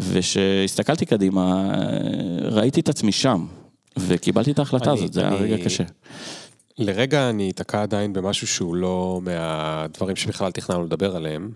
[0.00, 1.70] ושהסתכלתי קדימה,
[2.42, 3.46] ראיתי את עצמי שם,
[3.98, 5.84] וקיבלתי את ההחלטה אני- הזאת, זה היה אני- רגע קשה.
[6.78, 11.50] לרגע אני אתקע עדיין במשהו שהוא לא מהדברים שבכלל תכננו לדבר עליהם.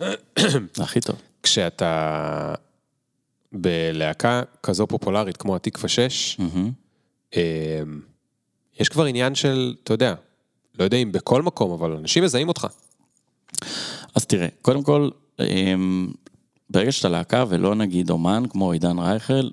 [0.82, 1.16] הכי טוב.
[1.44, 2.54] כשאתה
[3.52, 6.70] בלהקה כזו פופולרית כמו התקווה 6, מהמם.
[7.36, 7.40] אמ,
[8.80, 10.14] יש כבר עניין של, אתה יודע,
[10.78, 12.66] לא יודע אם בכל מקום, אבל אנשים מזהים אותך.
[14.14, 16.12] אז תראה, קודם כל, אמ,
[16.70, 19.50] ברגע שאתה להקה ולא נגיד אומן כמו עידן רייכל,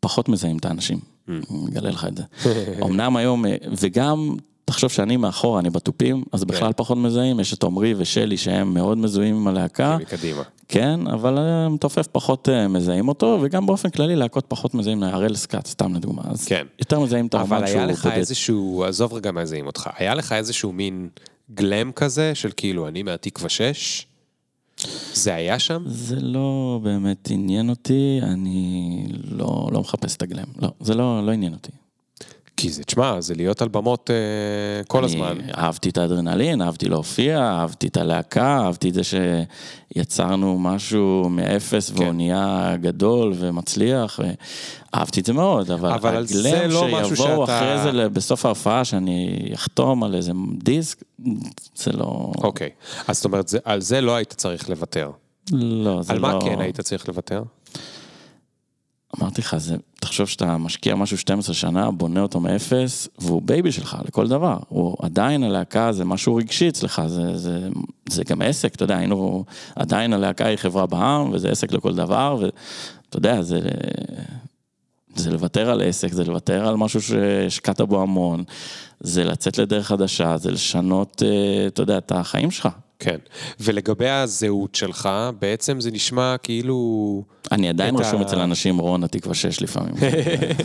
[0.00, 0.98] פחות מזהים את האנשים.
[1.28, 1.38] אני
[1.72, 2.22] אגלה לך את זה.
[2.84, 4.36] אמנם היום, אה, וגם,
[4.68, 8.98] תחשוב שאני מאחורה, אני בתופים, אז בכלל פחות מזהים, יש את עמרי ושלי שהם מאוד
[8.98, 9.96] מזוהים עם הלהקה.
[10.00, 10.42] מקדימה.
[10.68, 15.66] כן, אבל המתופף פחות אה, מזהים אותו, וגם באופן כללי להקות פחות מזהים, הראל סקאט,
[15.66, 16.22] סתם לדוגמה.
[16.24, 16.66] אז כן.
[16.78, 18.16] יותר מזהים את האומן אבל שהוא היה לך בודד.
[18.16, 21.08] איזשהו, עזוב רגע מזהים אותך, היה לך איזשהו מין
[21.54, 24.06] גלם כזה של כאילו, אני מהתקווה 6?
[25.14, 25.82] זה היה שם?
[25.86, 30.46] זה לא באמת עניין אותי, אני לא, לא מחפש את הגלם.
[30.62, 31.70] לא, זה לא, לא עניין אותי.
[32.60, 35.26] כי זה, תשמע, זה להיות על במות אה, כל הזמן.
[35.40, 41.90] אני אהבתי את האדרנלין, אהבתי להופיע, אהבתי את הלהקה, אהבתי את זה שיצרנו משהו מאפס
[41.90, 42.02] כן.
[42.02, 44.20] והוא נהיה גדול ומצליח,
[44.94, 47.16] אהבתי את זה מאוד, אבל, אבל על הגלם לא שיבואו
[47.46, 51.02] שאתה- אחרי זה בסוף ההופעה, שאני אחתום על איזה דיסק,
[51.76, 52.32] זה לא...
[52.42, 52.70] אוקיי.
[53.08, 55.10] אז זאת אומרת, זה- על זה לא היית צריך לוותר.
[55.52, 56.28] לא, זה על לא...
[56.28, 57.42] מה כן היית צריך לוותר?
[59.16, 63.96] אמרתי לך, זה, תחשוב שאתה משקיע משהו 12 שנה, בונה אותו מאפס, והוא baby שלך
[64.04, 64.56] לכל דבר.
[64.68, 67.68] הוא עדיין הלהקה זה משהו רגשי אצלך, זה, זה,
[68.08, 69.44] זה גם עסק, אתה יודע, היינו,
[69.76, 73.60] עדיין הלהקה היא חברה בע"מ, וזה עסק לכל דבר, ואתה יודע, זה,
[75.14, 78.44] זה לוותר על עסק, זה לוותר על משהו שהשקעת בו המון,
[79.00, 82.68] זה לצאת לדרך חדשה, זה לשנות, אה, אתה יודע, את החיים שלך.
[82.98, 83.16] כן.
[83.60, 85.08] ולגבי הזהות שלך,
[85.38, 87.22] בעצם זה נשמע כאילו...
[87.52, 89.94] אני עדיין רשום אצל אנשים רון התקווה 6 לפעמים.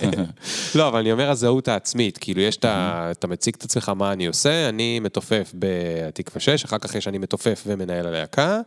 [0.75, 3.07] לא, אבל אני אומר הזהות העצמית, כאילו יש את ה...
[3.11, 7.17] אתה מציג את עצמך מה אני עושה, אני מתופף בתקווה 6, אחר כך יש אני
[7.17, 8.61] מתופף ומנהל הלהקה,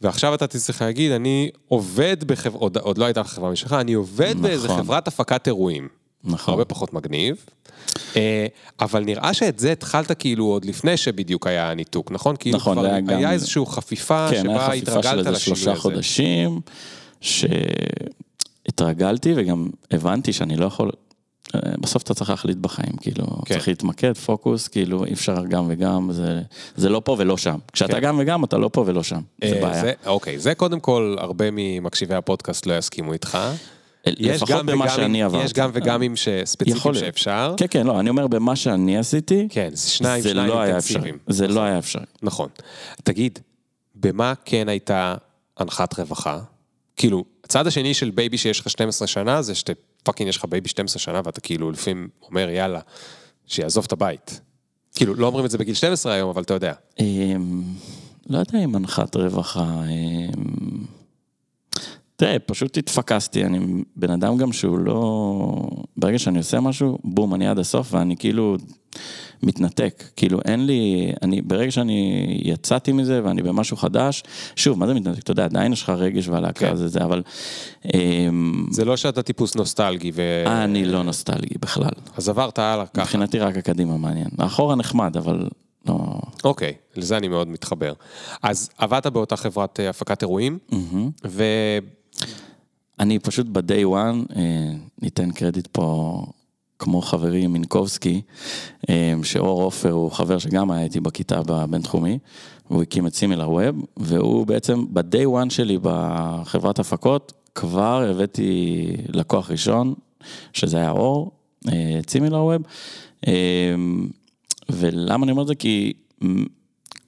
[0.00, 3.92] ועכשיו אתה תצטרך להגיד, אני עובד בחברה, עוד, עוד לא הייתה לך חברה משלך, אני
[3.92, 4.82] עובד באיזה נכון.
[4.82, 5.88] חברת הפקת אירועים.
[6.24, 6.52] נכון.
[6.52, 7.36] הרבה פחות מגניב.
[8.16, 8.46] אה,
[8.80, 12.36] אבל נראה שאת זה התחלת כאילו עוד לפני שבדיוק היה הניתוק, נכון?
[12.38, 15.30] כאילו נכון, כבר היה היה גם- איזושהי חפיפה כן, שבה היה חפיפה של התרגלת איזה
[15.30, 15.80] לשינוי שלושה הזה.
[15.80, 16.60] חודשים,
[18.64, 20.90] שהתרגלתי וגם הבנתי שאני לא יכול,
[21.54, 23.54] אה, בסוף אתה צריך להחליט בחיים, כאילו, כן.
[23.54, 26.42] צריך להתמקד, פוקוס, כאילו, אי אפשר גם וגם, זה,
[26.76, 27.58] זה לא פה ולא שם.
[27.72, 28.00] כשאתה כן.
[28.00, 29.80] גם וגם, אתה לא פה ולא שם, זה אה, בעיה.
[29.82, 33.38] זה- אוקיי, זה קודם כל, הרבה ממקשיבי הפודקאסט לא יסכימו איתך.
[34.06, 35.44] יש לפחות גם במה וגם שאני עם- עברתי.
[35.44, 36.94] יש גם וגמים יכול ספציפיים.
[36.94, 37.54] שאפשר.
[37.56, 40.78] כן, כן, לא, אני אומר, במה שאני עשיתי, כן, זה שניים, זה שניים לא היה
[40.78, 41.10] אפשרי.
[41.26, 42.02] זה לא היה אפשרי.
[42.22, 42.48] נכון.
[43.04, 43.38] תגיד,
[43.94, 45.14] במה כן הייתה
[45.60, 46.38] אנחת רווחה?
[46.96, 49.72] כאילו, הצד השני של baby שיש לך 12 שנה, זה שאתה
[50.02, 52.80] fucking יש לך baby 12 שנה, ואתה כאילו לפעמים אומר, יאללה,
[53.46, 54.40] שיעזוב את הבית.
[54.94, 56.72] כאילו, לא אומרים את זה בגיל 12 היום, אבל אתה יודע.
[57.00, 57.62] אמ,
[58.30, 59.66] לא יודע אם הנחת רווחה.
[62.18, 63.58] תראה, פשוט התפקסתי, אני
[63.96, 65.70] בן אדם גם שהוא לא...
[65.96, 68.56] ברגע שאני עושה משהו, בום, אני עד הסוף, ואני כאילו
[69.42, 70.04] מתנתק.
[70.16, 71.12] כאילו, אין לי...
[71.22, 74.22] אני, ברגע שאני יצאתי מזה ואני במשהו חדש,
[74.56, 75.18] שוב, מה זה מתנתק?
[75.18, 76.76] אתה יודע, עדיין יש לך רגש והלהקה כן.
[76.76, 77.22] זה זה, אבל...
[77.94, 80.44] אמ, זה לא שאתה טיפוס נוסטלגי, ו...
[80.46, 81.94] אני לא נוסטלגי בכלל.
[82.16, 83.02] אז עברת הלאה ככה.
[83.02, 84.28] מבחינתי רק הקדימה מעניין.
[84.38, 85.48] האחורה נחמד, אבל
[85.88, 86.20] לא...
[86.44, 87.92] אוקיי, לזה אני מאוד מתחבר.
[88.42, 90.58] אז עבדת באותה חברת אה, הפקת אירועים,
[91.26, 91.44] ו...
[93.00, 96.22] אני פשוט ב-day one, אה, ניתן קרדיט פה
[96.78, 98.20] כמו חברי מינקובסקי,
[98.90, 102.18] אה, שאור עופר הוא חבר שגם היה איתי בכיתה בבינתחומי,
[102.70, 109.50] והוא הקים את סימילר ווב, והוא בעצם ב-day one שלי בחברת הפקות, כבר הבאתי לקוח
[109.50, 109.94] ראשון,
[110.52, 111.30] שזה היה אור,
[112.00, 112.62] את SimilarWeb,
[114.70, 115.54] ולמה אני אומר את זה?
[115.54, 115.92] כי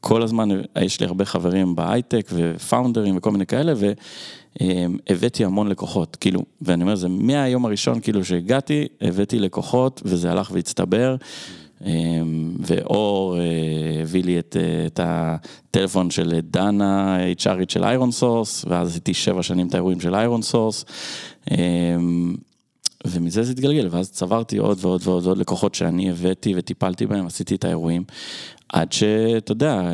[0.01, 0.49] כל הזמן
[0.81, 3.73] יש לי הרבה חברים בהייטק ו founderים וכל מיני כאלה,
[4.61, 10.51] והבאתי המון לקוחות, כאילו, ואני אומר, זה מהיום הראשון, כאילו, שהגעתי, הבאתי לקוחות, וזה הלך
[10.55, 11.17] והצטבר.
[12.61, 18.89] ואור אה, הביא לי את, אה, את הטלפון של דנה, HR ית של ironSource, ואז
[18.89, 20.85] עשיתי שבע שנים את האירועים של ironSource.
[23.07, 27.55] ומזה זה התגלגל, ואז צברתי עוד ועוד ועוד ועוד לקוחות שאני הבאתי וטיפלתי בהם, עשיתי
[27.55, 28.05] את האירועים,
[28.69, 29.91] עד שאתה יודע,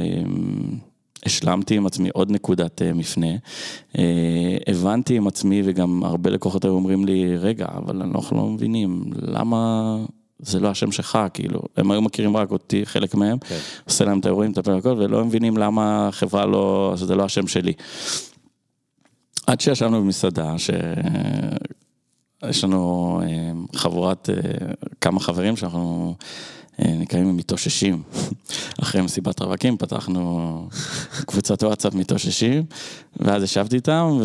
[1.25, 3.31] השלמתי עם עצמי עוד נקודת אה, מפנה,
[3.99, 9.05] אה, הבנתי עם עצמי וגם הרבה לקוחות היו אומרים לי, רגע, אבל אנחנו לא מבינים,
[9.17, 9.97] למה
[10.39, 13.59] זה לא השם שלך, כאילו, הם היו מכירים רק אותי, חלק מהם, כן.
[13.85, 17.73] עושה להם את האירועים, מטפל הכל, ולא מבינים למה החברה לא, שזה לא השם שלי.
[19.47, 20.71] עד שישבנו במסעדה, ש...
[22.51, 24.29] יש לנו אה, חבורת,
[25.01, 26.15] כמה חברים שאנחנו
[26.79, 28.03] נקראים מתאוששים.
[28.83, 30.69] אחרי מסיבת רווקים פתחנו
[31.27, 32.65] קבוצת וואטסאפ מתאוששים,
[33.21, 34.19] ואז ישבתי איתם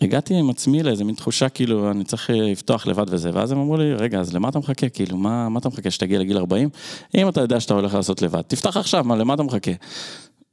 [0.00, 3.76] והגעתי עם עצמי לאיזה מין תחושה כאילו אני צריך לפתוח לבד וזה, ואז הם אמרו
[3.76, 4.88] לי, רגע, אז למה אתה מחכה?
[4.88, 6.68] כאילו, מה, מה אתה מחכה שתגיע לגיל 40?
[7.14, 9.72] אם אתה יודע שאתה הולך לעשות לבד, תפתח עכשיו, מה, למה אתה מחכה?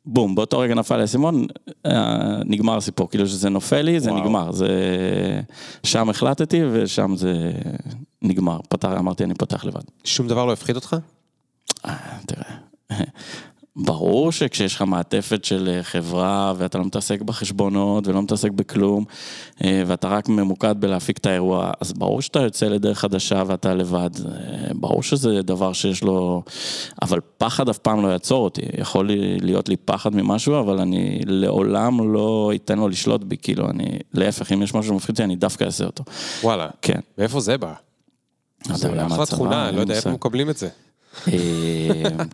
[0.07, 1.45] בום, באותו רגע נפל האסימון,
[1.85, 4.23] אה, נגמר הסיפור, כאילו שזה נופל לי, זה וואו.
[4.23, 4.67] נגמר, זה...
[5.83, 7.51] שם החלטתי ושם זה
[8.21, 9.81] נגמר, פתח, אמרתי אני פותח לבד.
[10.03, 10.95] שום דבר לא הפחיד אותך?
[11.85, 12.55] אה, תראה,
[13.79, 19.05] ברור שכשיש לך מעטפת של אה, חברה ואתה לא מתעסק בחשבונות ולא מתעסק בכלום
[19.63, 24.09] אה, ואתה רק ממוקד בלהפיק את האירוע, אז ברור שאתה יוצא לדרך חדשה ואתה לבד,
[24.25, 24.31] אה,
[24.73, 26.43] ברור שזה דבר שיש לו,
[27.01, 29.09] אבל פחד אף פעם לא יעצור אותי, יכול
[29.41, 34.51] להיות לי פחד ממשהו, אבל אני לעולם לא אתן לו לשלוט בי, כאילו אני, להפך,
[34.51, 36.03] אם יש משהו שמפחיד אותי, אני דווקא אעשה אותו.
[36.43, 36.67] וואלה.
[36.81, 36.99] כן.
[37.17, 37.73] מאיפה זה בא?
[38.69, 40.19] לא זה אחלה תכונה, אין לא יודע איפה מושג.
[40.19, 40.69] מקבלים את זה.
[41.27, 41.89] אה,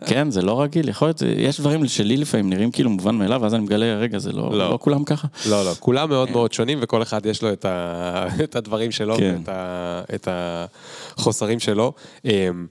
[0.06, 3.54] כן, זה לא רגיל, יכול להיות, יש דברים שלי לפעמים נראים כאילו מובן מאליו, ואז
[3.54, 4.70] אני מגלה, רגע, זה לא, לא.
[4.70, 5.28] לא כולם ככה.
[5.48, 8.26] לא, לא, כולם מאוד מאוד שונים וכל אחד יש לו את, ה...
[8.44, 9.34] את הדברים שלו כן.
[9.38, 10.04] ואת ה...
[10.14, 10.28] את
[11.16, 11.92] החוסרים שלו.
[12.24, 12.66] אמ,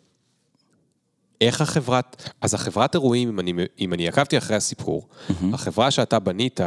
[1.42, 5.08] איך החברת, אז החברת אירועים, אם אני, אם אני עקבתי אחרי הסיפור,
[5.54, 6.60] החברה שאתה בנית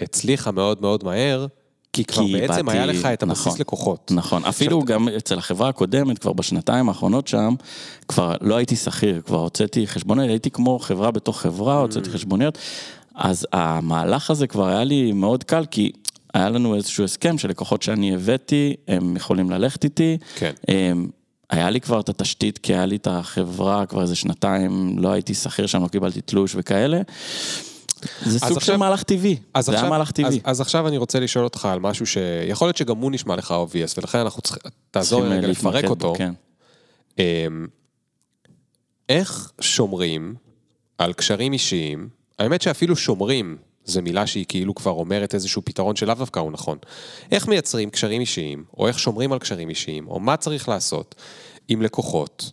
[0.00, 1.46] הצליחה מאוד מאוד מהר,
[1.92, 3.60] כי כבר כי בעצם היה באתי- לך את הבסיס נכון.
[3.60, 4.10] לקוחות.
[4.14, 7.54] נכון, אפילו גם אצל החברה הקודמת, כבר בשנתיים האחרונות שם,
[8.08, 12.12] כבר לא הייתי שכיר, כבר הוצאתי חשבוניות, הייתי כמו חברה בתוך חברה, הוצאתי Mm.
[12.12, 12.58] חשבוניות,
[13.14, 15.92] אז המהלך הזה כבר היה לי מאוד קל, כי
[16.34, 20.18] היה לנו איזשהו הסכם שלקוחות שאני הבאתי, הם יכולים ללכת איתי.
[20.36, 20.52] כן.
[20.68, 21.08] הם,
[21.50, 25.34] היה לי כבר את התשתית, כי היה לי את החברה כבר איזה שנתיים, לא הייתי
[25.34, 27.00] שכיר שם, לא קיבלתי תלוש וכאלה.
[28.22, 30.28] זה סוג עכשיו- של מהלך טבעי, זה היה עכשיו, מהלך טבעי.
[30.28, 33.50] אז, אז עכשיו אני רוצה לשאול אותך על משהו שיכול להיות שגם הוא נשמע לך
[33.50, 36.14] obvious, ולכן אנחנו צריכים, תעזור לי רגע לפרק אותו.
[36.18, 36.32] כן.
[37.18, 37.66] אמ,
[39.08, 40.34] איך שומרים
[40.98, 46.14] על קשרים אישיים, האמת שאפילו שומרים זו מילה שהיא כאילו כבר אומרת איזשהו פתרון שלאו
[46.14, 46.78] דווקא הוא נכון.
[47.32, 51.14] איך מייצרים קשרים אישיים, או איך שומרים על קשרים אישיים, או מה צריך לעשות
[51.68, 52.50] עם לקוחות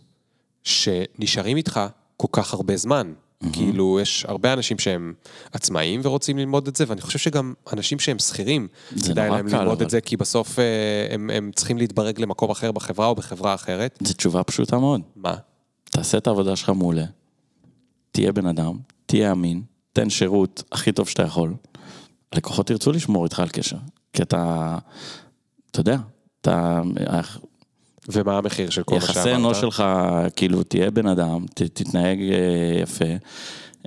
[0.62, 1.80] שנשארים איתך
[2.16, 3.12] כל כך הרבה זמן.
[3.44, 3.52] Mm-hmm.
[3.52, 5.14] כאילו, יש הרבה אנשים שהם
[5.52, 8.68] עצמאים ורוצים ללמוד את זה, ואני חושב שגם אנשים שהם שכירים,
[9.06, 9.84] כדאי להם קל, ללמוד אבל...
[9.84, 10.64] את זה, כי בסוף אה,
[11.10, 13.98] הם, הם צריכים להתברג למקום אחר בחברה או בחברה אחרת.
[14.04, 15.00] זו תשובה פשוטה מאוד.
[15.16, 15.34] מה?
[15.84, 17.04] תעשה את העבודה שלך מעולה,
[18.12, 21.54] תהיה בן אדם, תהיה אמין, תן שירות הכי טוב שאתה יכול.
[22.34, 23.76] לקוחות ירצו לשמור איתך על קשר,
[24.12, 24.78] כי אתה,
[25.70, 25.96] אתה יודע,
[26.40, 26.82] אתה,
[28.12, 29.16] ומה המחיר של כל מה שאמרת?
[29.16, 29.84] יחסי אנוש שלך,
[30.36, 33.04] כאילו, תהיה בן אדם, ת, תתנהג אה, יפה.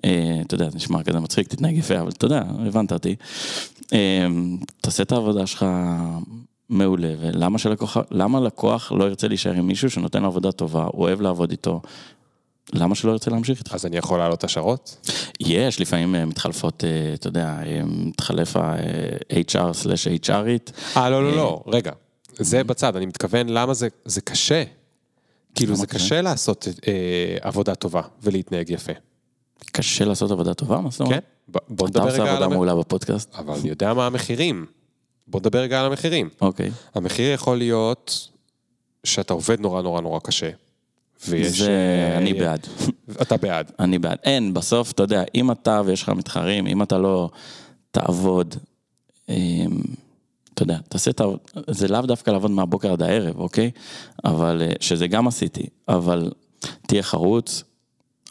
[0.05, 3.15] אה, אתה יודע, זה נשמע כזה מצחיק, תתנהג יפה, אבל אתה יודע, הבנת אותי.
[3.93, 4.27] אה,
[4.81, 5.65] תעשה את העבודה שלך
[6.69, 11.05] מעולה, ולמה שלקוח, למה לקוח לא ירצה להישאר עם מישהו שנותן לו עבודה טובה, הוא
[11.05, 11.81] אוהב לעבוד איתו,
[12.73, 13.73] למה שלא ירצה להמשיך איתך?
[13.73, 15.11] אז אני יכול להעלות השערות?
[15.39, 20.71] יש, לפעמים אה, מתחלפות, אה, אתה יודע, אה, מתחלף ה-HR/HRית.
[20.97, 21.91] אה, לא, לא, לא, רגע.
[22.39, 24.63] זה בצד, אני מתכוון למה זה, זה קשה.
[25.55, 26.21] כאילו, זה קשה?
[26.21, 28.93] לעשות אה, עבודה טובה ולהתנהג יפה.
[29.71, 31.13] קשה לעשות עבודה טובה, מה זאת אומרת?
[31.13, 31.19] כן?
[31.47, 32.51] בוא אתה נדבר עושה רגע על עבודה המ...
[32.51, 33.35] מעולה בפודקאסט.
[33.35, 34.65] אבל אני יודע מה המחירים.
[35.27, 36.29] בוא נדבר רגע על המחירים.
[36.41, 36.71] אוקיי.
[36.95, 38.29] המחיר יכול להיות
[39.03, 40.49] שאתה עובד נורא נורא נורא קשה.
[41.27, 41.59] ויש...
[41.59, 42.67] זה, אה, אני בעד.
[43.21, 43.71] אתה בעד.
[43.79, 44.17] אני בעד.
[44.23, 47.29] אין, בסוף, אתה יודע, אם אתה ויש לך מתחרים, אם אתה לא
[47.91, 48.55] תעבוד,
[49.29, 49.81] אמ,
[50.53, 51.25] אתה יודע, תעשה את ה...
[51.69, 53.71] זה לאו דווקא לעבוד מהבוקר עד הערב, אוקיי?
[54.25, 56.31] אבל, אה, שזה גם עשיתי, אבל
[56.87, 57.63] תהיה חרוץ,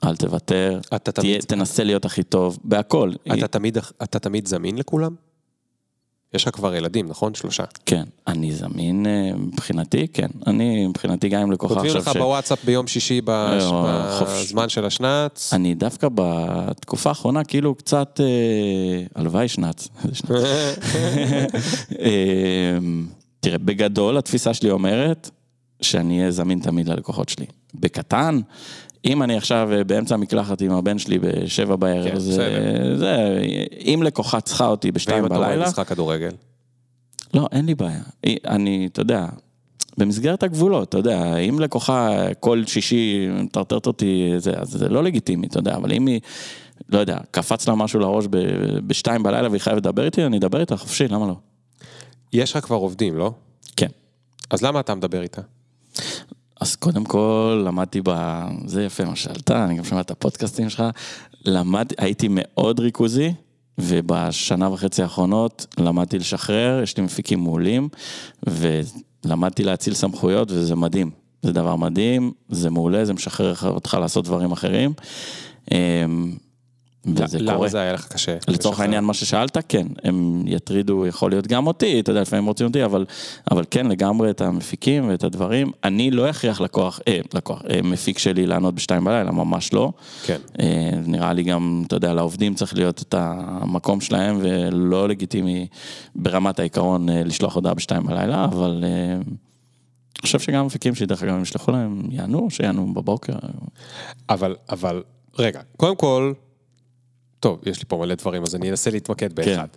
[0.04, 3.12] אל תוותר, תהיה, תמיד, תנסה להיות הכי טוב, בהכל.
[3.34, 5.14] אתה תמיד, אתה תמיד זמין לכולם?
[6.34, 7.34] יש לך כבר ילדים, נכון?
[7.34, 7.64] שלושה.
[7.86, 10.26] כן, אני זמין אה, מבחינתי, כן.
[10.46, 13.28] אני מבחינתי גם עם לקוחה כותבים עכשיו לך בוואטסאפ ביום שישי בש-
[13.72, 14.20] אה.
[14.42, 15.50] בזמן של השנץ.
[15.52, 19.88] אני דווקא בתקופה האחרונה, כאילו קצת, אה, הלוואי שנץ.
[23.40, 25.30] תראה, בגדול התפיסה שלי אומרת
[25.80, 27.46] שאני אהיה זמין תמיד ללקוחות שלי.
[27.74, 28.40] בקטן,
[29.04, 32.96] אם אני עכשיו אה, באמצע המקלחת עם הבן שלי בשבע כן, בערב, זה, בסדר.
[32.96, 33.42] זה,
[33.80, 36.30] אם לקוחה צריכה אותי בשתיים ואם אתה רואה בלילה, משחק כדורגל?
[37.34, 38.02] לא, אין לי בעיה.
[38.46, 39.26] אני, אתה יודע,
[39.98, 45.46] במסגרת הגבולות, אתה יודע, אם לקוחה כל שישי מטרטרת אותי, זה, אז זה לא לגיטימי,
[45.46, 46.20] אתה יודע, אבל אם היא,
[46.88, 50.60] לא יודע, קפץ לה משהו לראש ב- בשתיים בלילה והיא חייבת לדבר איתי, אני אדבר
[50.60, 51.34] איתה חופשי, למה לא?
[52.32, 53.32] יש לך כבר עובדים, לא?
[53.76, 53.88] כן.
[54.50, 55.42] אז למה אתה מדבר איתה?
[56.62, 58.42] אז קודם כל, למדתי ב...
[58.66, 60.84] זה יפה מה שאלת, אני גם שומע את הפודקאסטים שלך.
[61.44, 63.32] למדתי, הייתי מאוד ריכוזי,
[63.78, 67.88] ובשנה וחצי האחרונות למדתי לשחרר, יש לי מפיקים מעולים,
[68.46, 71.10] ולמדתי להציל סמכויות, וזה מדהים.
[71.42, 74.92] זה דבר מדהים, זה מעולה, זה משחרר אותך לעשות דברים אחרים.
[77.06, 77.68] וזה למה קורה.
[77.68, 78.36] זה היה לך קשה?
[78.48, 78.80] לצורך?
[78.80, 82.84] העניין, מה ששאלת, כן, הם יטרידו, יכול להיות גם אותי, אתה יודע, לפעמים רוצים אותי,
[82.84, 83.04] אבל,
[83.50, 85.70] אבל כן, לגמרי את המפיקים ואת הדברים.
[85.84, 89.92] אני לא אכריח לקוח, אה, לקוח, אה, מפיק שלי לענות בשתיים בלילה, ממש לא.
[90.24, 90.38] כן.
[90.60, 95.66] אה, נראה לי גם, אתה יודע, לעובדים צריך להיות את המקום שלהם, ולא לגיטימי
[96.14, 101.34] ברמת העיקרון אה, לשלוח הודעה בשתיים בלילה, אבל אה, אני חושב שגם מפיקים שדרך אגב,
[101.34, 103.32] אם ישלחו להם, יענו, שיענו בבוקר.
[104.28, 105.02] אבל, אבל,
[105.38, 106.32] רגע, קודם כל,
[107.42, 109.68] טוב, יש לי פה מלא דברים, אז אני אנסה להתמקד באחד.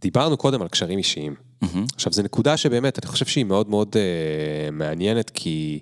[0.00, 1.34] דיברנו קודם על קשרים אישיים.
[1.62, 1.84] מהמם.
[1.94, 5.80] עכשיו, זו נקודה שבאמת, אני חושב שהיא מאוד מאוד אה, מעניינת, כי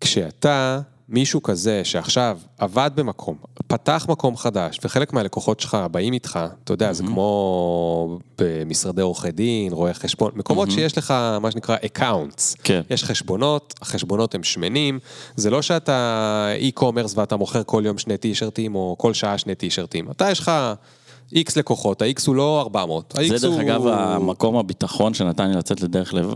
[0.00, 6.72] כשאתה, מישהו כזה שעכשיו עבד במקום, פתח מקום חדש, וחלק מהלקוחות שלך באים איתך, אתה
[6.72, 12.56] יודע, זה כמו במשרדי עורכי דין, רואי חשבון, מקומות שיש לך, מה שנקרא, accounts.
[12.62, 12.80] כן.
[12.90, 14.98] יש חשבונות, החשבונות הם שמנים,
[15.36, 20.10] זה לא שאתה e-commerce ואתה מוכר כל יום שני טישרטים, או כל שעה שני טישרטים.
[20.10, 20.50] אתה, יש לך
[21.32, 23.38] איקס לקוחות, ה-X הוא לא 400, ה-X הוא...
[23.38, 26.34] זה דרך אגב המקום הביטחון שנתן לי לצאת לדרך, לב-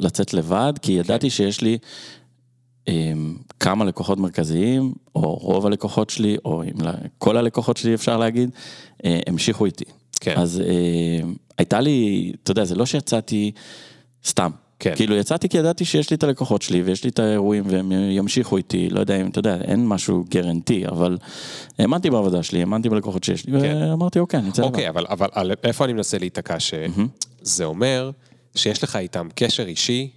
[0.00, 1.78] לצאת לבד, כי ידעתי שיש לי
[3.60, 8.50] כמה לקוחות מרכזיים, או רוב הלקוחות שלי, או אם ל- כל הלקוחות שלי אפשר להגיד,
[9.04, 9.84] אה, המשיכו איתי.
[10.20, 10.34] כן.
[10.36, 13.50] אז אה, הייתה לי, אתה יודע, זה לא שיצאתי
[14.26, 14.50] סתם.
[14.78, 14.92] כן.
[14.96, 18.56] כאילו יצאתי כי ידעתי שיש לי את הלקוחות שלי ויש לי את האירועים והם ימשיכו
[18.56, 21.18] איתי, לא יודע אם, אתה יודע, אין משהו גרנטי, אבל
[21.78, 23.76] האמנתי בעבודה שלי, האמנתי בלקוחות שיש לי, כן.
[23.90, 24.62] ואמרתי, אוקיי, אני אצא.
[24.62, 26.56] אוקיי, אבל, אבל על- איפה אני מנסה להיתקע?
[26.60, 28.10] שזה אומר
[28.54, 30.10] שיש לך איתם קשר אישי,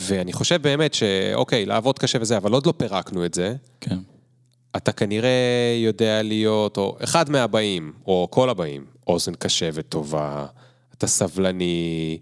[0.00, 3.54] ואני חושב באמת שאוקיי, לעבוד קשה וזה, אבל עוד לא פירקנו את זה.
[3.80, 3.98] כן.
[4.76, 5.30] אתה כנראה
[5.84, 10.46] יודע להיות, או אחד מהבאים, או כל הבאים, אוזן קשבת טובה,
[10.98, 12.18] אתה סבלני,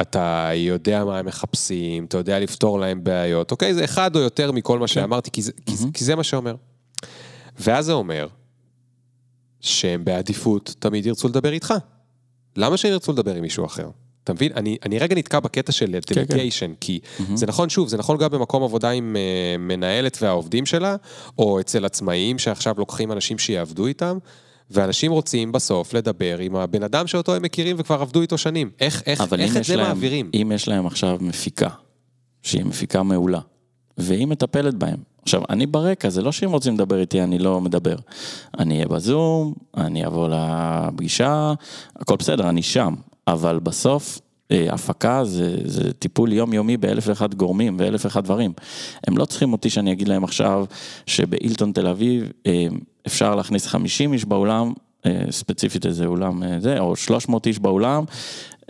[0.00, 3.74] אתה יודע מה הם מחפשים, אתה יודע לפתור להם בעיות, אוקיי?
[3.74, 6.54] זה אחד או יותר מכל מה שאמרתי, כי זה, כי, זה- כי זה מה שאומר.
[7.58, 8.28] ואז זה אומר
[9.60, 11.74] שהם בעדיפות תמיד ירצו לדבר איתך.
[12.56, 13.88] למה שהם ירצו לדבר עם מישהו אחר?
[14.24, 14.52] אתה מבין?
[14.56, 16.14] אני, אני רגע נתקע בקטע של כן.
[16.14, 17.00] דלגיישן, כי
[17.34, 20.96] זה נכון, שוב, זה נכון גם במקום עבודה עם uh, מנהלת והעובדים שלה,
[21.38, 24.18] או אצל עצמאים שעכשיו לוקחים אנשים שיעבדו איתם,
[24.70, 28.70] ואנשים רוצים בסוף לדבר עם הבן אדם שאותו הם מכירים וכבר עבדו איתו שנים.
[28.80, 30.30] איך, איך, איך את זה להם, מעבירים?
[30.34, 31.68] אם יש להם עכשיו מפיקה,
[32.42, 33.40] שהיא מפיקה מעולה,
[33.98, 34.98] והיא מטפלת בהם.
[35.22, 37.96] עכשיו, אני ברקע, זה לא שהם רוצים לדבר איתי, אני לא מדבר.
[38.58, 41.54] אני אהיה בזום, אני אבוא לפגישה,
[41.96, 42.94] הכל בסדר, אני שם.
[43.26, 44.20] אבל בסוף,
[44.52, 48.52] אה, הפקה זה, זה טיפול יומיומי באלף ואחד גורמים ואלף ואחד דברים.
[49.06, 50.64] הם לא צריכים אותי שאני אגיד להם עכשיו
[51.06, 52.66] שבאילטון תל אביב אה,
[53.06, 54.72] אפשר להכניס 50 איש באולם,
[55.06, 58.04] אה, ספציפית איזה אולם זה, או 300 איש באולם,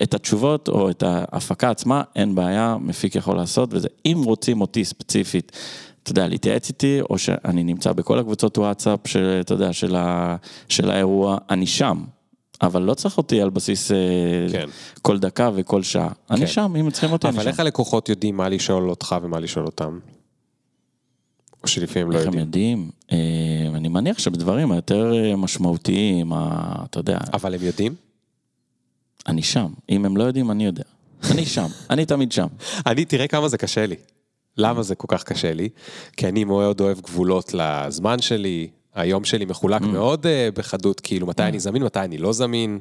[0.02, 3.88] את התשובות או את ההפקה עצמה, אין בעיה, מפיק יכול לעשות וזה.
[4.06, 5.52] אם רוצים אותי ספציפית,
[6.02, 9.00] אתה יודע, להתייעץ איתי, או שאני נמצא בכל הקבוצות וואטסאפ,
[9.40, 10.36] אתה יודע, של, ה,
[10.68, 12.04] של האירוע, אני שם.
[12.62, 13.96] אבל לא צריך אותי על בסיס אה,
[14.52, 14.68] כן.
[15.02, 16.08] כל דקה וכל שעה.
[16.30, 16.46] אני כן.
[16.46, 17.48] שם, אם צריכים אותי, אני אבל שם.
[17.48, 19.98] איך הלקוחות יודעים מה לשאול אותך ומה לשאול אותם?
[21.62, 22.78] או שלפעמים לא איך הם יודעים.
[22.78, 22.90] יודעים?
[23.72, 27.94] אה, אני מניח שבדברים היותר אה, משמעותיים, אתה יודע, אבל הם יודעים?
[29.28, 29.72] אני שם.
[29.90, 30.84] אם הם לא יודעים, אני יודע.
[31.30, 32.46] אני שם, אני תמיד שם.
[32.86, 33.96] אני, תראה כמה זה קשה לי.
[34.56, 35.68] למה זה כל כך קשה לי?
[36.16, 41.42] כי אני מאוד אוהב גבולות לזמן שלי, היום שלי מחולק מאוד uh, בחדות, כאילו מתי
[41.42, 42.78] אני זמין, מתי אני לא זמין.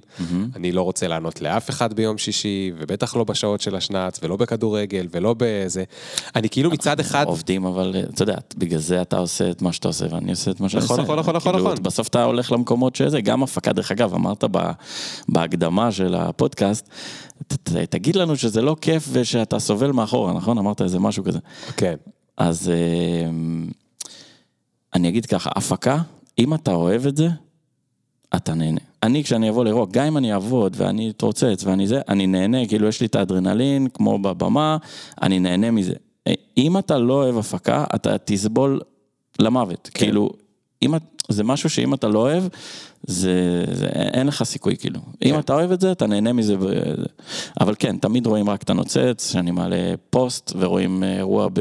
[0.56, 5.08] אני לא רוצה לענות לאף אחד ביום שישי, ובטח לא בשעות של השנץ, ולא בכדורגל,
[5.12, 5.84] ולא בזה.
[6.36, 7.26] אני כאילו מצד אחד...
[7.28, 10.52] עובדים, אבל אה, אתה יודע, בגלל זה אתה עושה את מה שאתה עושה, ואני עושה
[10.52, 11.04] את מה שאני נכון, עושה.
[11.04, 11.84] נכון, נכון, נכון, כאילו, נכון.
[11.84, 14.71] בסוף אתה הולך למקומות שזה, גם הפקה, דרך אגב, אמרת ב-
[15.30, 16.89] בהקדמה של הפודקאסט,
[17.47, 20.58] ת- ת- תגיד לנו שזה לא כיף ושאתה סובל מאחורה, נכון?
[20.58, 21.39] אמרת איזה משהו כזה.
[21.78, 21.95] כן.
[22.38, 23.30] אז אה,
[24.93, 25.97] אני אגיד ככה, הפקה,
[26.39, 27.27] אם אתה אוהב את זה,
[28.36, 28.80] אתה נהנה.
[29.04, 32.88] אני, כשאני אבוא לאירוע, גם אם אני אעבוד ואני אתרוצץ ואני זה, אני נהנה, כאילו
[32.88, 34.77] יש לי את האדרנלין, כמו בבמה,
[35.21, 35.93] אני נהנה מזה.
[36.58, 38.82] אם אתה לא אוהב הפקה, אתה תסבול
[39.39, 39.89] למוות.
[39.93, 40.06] כן.
[40.06, 40.30] כאילו,
[40.84, 42.44] אם, את- זה משהו שאם אתה לא אוהב,
[43.08, 45.00] זה, זה, אין לך סיכוי, כאילו.
[45.20, 45.30] כן.
[45.30, 46.56] אם אתה אוהב את זה, אתה נהנה מזה.
[46.60, 46.74] ו...
[47.62, 49.76] אבל כן, תמיד רואים רק את הנוצץ, שאני מעלה
[50.10, 51.60] פוסט, ורואים אה, אירוע ב...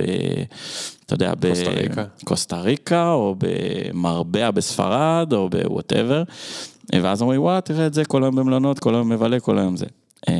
[1.07, 1.33] אתה יודע.
[2.23, 6.23] בקוסטה ריקה, או במרבלה בספרד, או ב whatever.
[7.03, 9.87] ואז אומרים, וואו, תראה את זה, כל היום במלונות, כל היום מבלה, כל היום זה.
[10.29, 10.35] אה,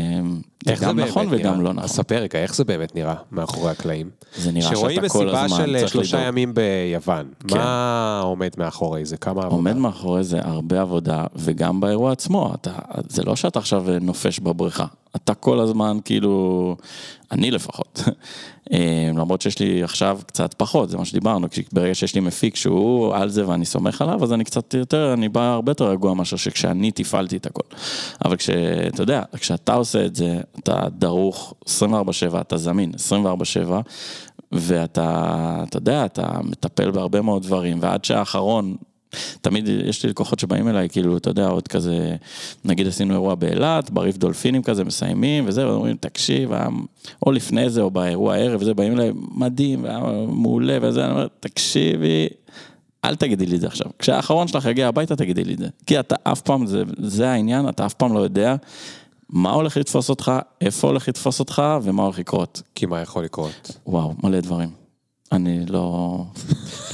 [0.64, 1.38] זה איך גם באמת נכון נראה?
[1.40, 1.85] וגם לא נכון.
[1.85, 4.11] אז ספר רגע, איך זה באמת נראה מאחורי הקלעים?
[4.37, 6.29] זה נראה שרואים שאתה כל מסיבה הזמן של צריך שלושה לדאוג.
[6.29, 7.57] ימים ביוון, כן.
[7.59, 9.16] מה עומד מאחורי זה?
[9.16, 9.57] כמה עבודה?
[9.57, 12.73] עומד מאחורי זה הרבה עבודה, וגם באירוע עצמו, אתה,
[13.09, 16.77] זה לא שאתה עכשיו נופש בבריכה, אתה כל הזמן כאילו,
[17.33, 18.03] אני לפחות,
[18.73, 22.57] אה, למרות שיש לי עכשיו קצת פחות, זה מה שדיברנו, כי ברגע שיש לי מפיק
[22.57, 26.14] שהוא על זה ואני סומך עליו, אז אני קצת יותר, אני בא הרבה יותר רגוע
[26.14, 27.75] מאשר שכשאני תפעלתי את הכל.
[28.25, 33.73] אבל כשאתה יודע, כשאתה עושה את זה, אתה דרוך 24/7, אתה זמין 24/7,
[34.53, 38.77] ואתה, אתה יודע, אתה מטפל בהרבה מאוד דברים, ועד שהאחרון,
[39.40, 42.16] תמיד יש לי לקוחות שבאים אליי, כאילו, אתה יודע, עוד כזה,
[42.64, 46.68] נגיד עשינו אירוע באילת, בריף דולפינים כזה, מסיימים, וזה, ואומרים, תקשיב, היה-
[47.27, 51.27] או לפני זה, או באירוע הערב, וזה, באים אליי, מדהים, והיה מעולה, וזה, אני אומר,
[51.40, 52.29] תקשיבי,
[53.05, 53.87] אל תגידי לי את זה עכשיו.
[53.99, 55.68] כשהאחרון שלך יגיע הביתה, תגידי לי את זה.
[55.87, 58.57] כי אתה אף פעם, זה, זה העניין, אתה אף פעם לא יודע
[59.31, 62.62] מה הולך לתפוס אותך, איפה הולך לתפוס אותך, ומה הולך לקרות.
[62.75, 63.70] כי מה יכול לקרות?
[63.87, 64.80] וואו, מלא דברים.
[65.33, 66.25] אני לא,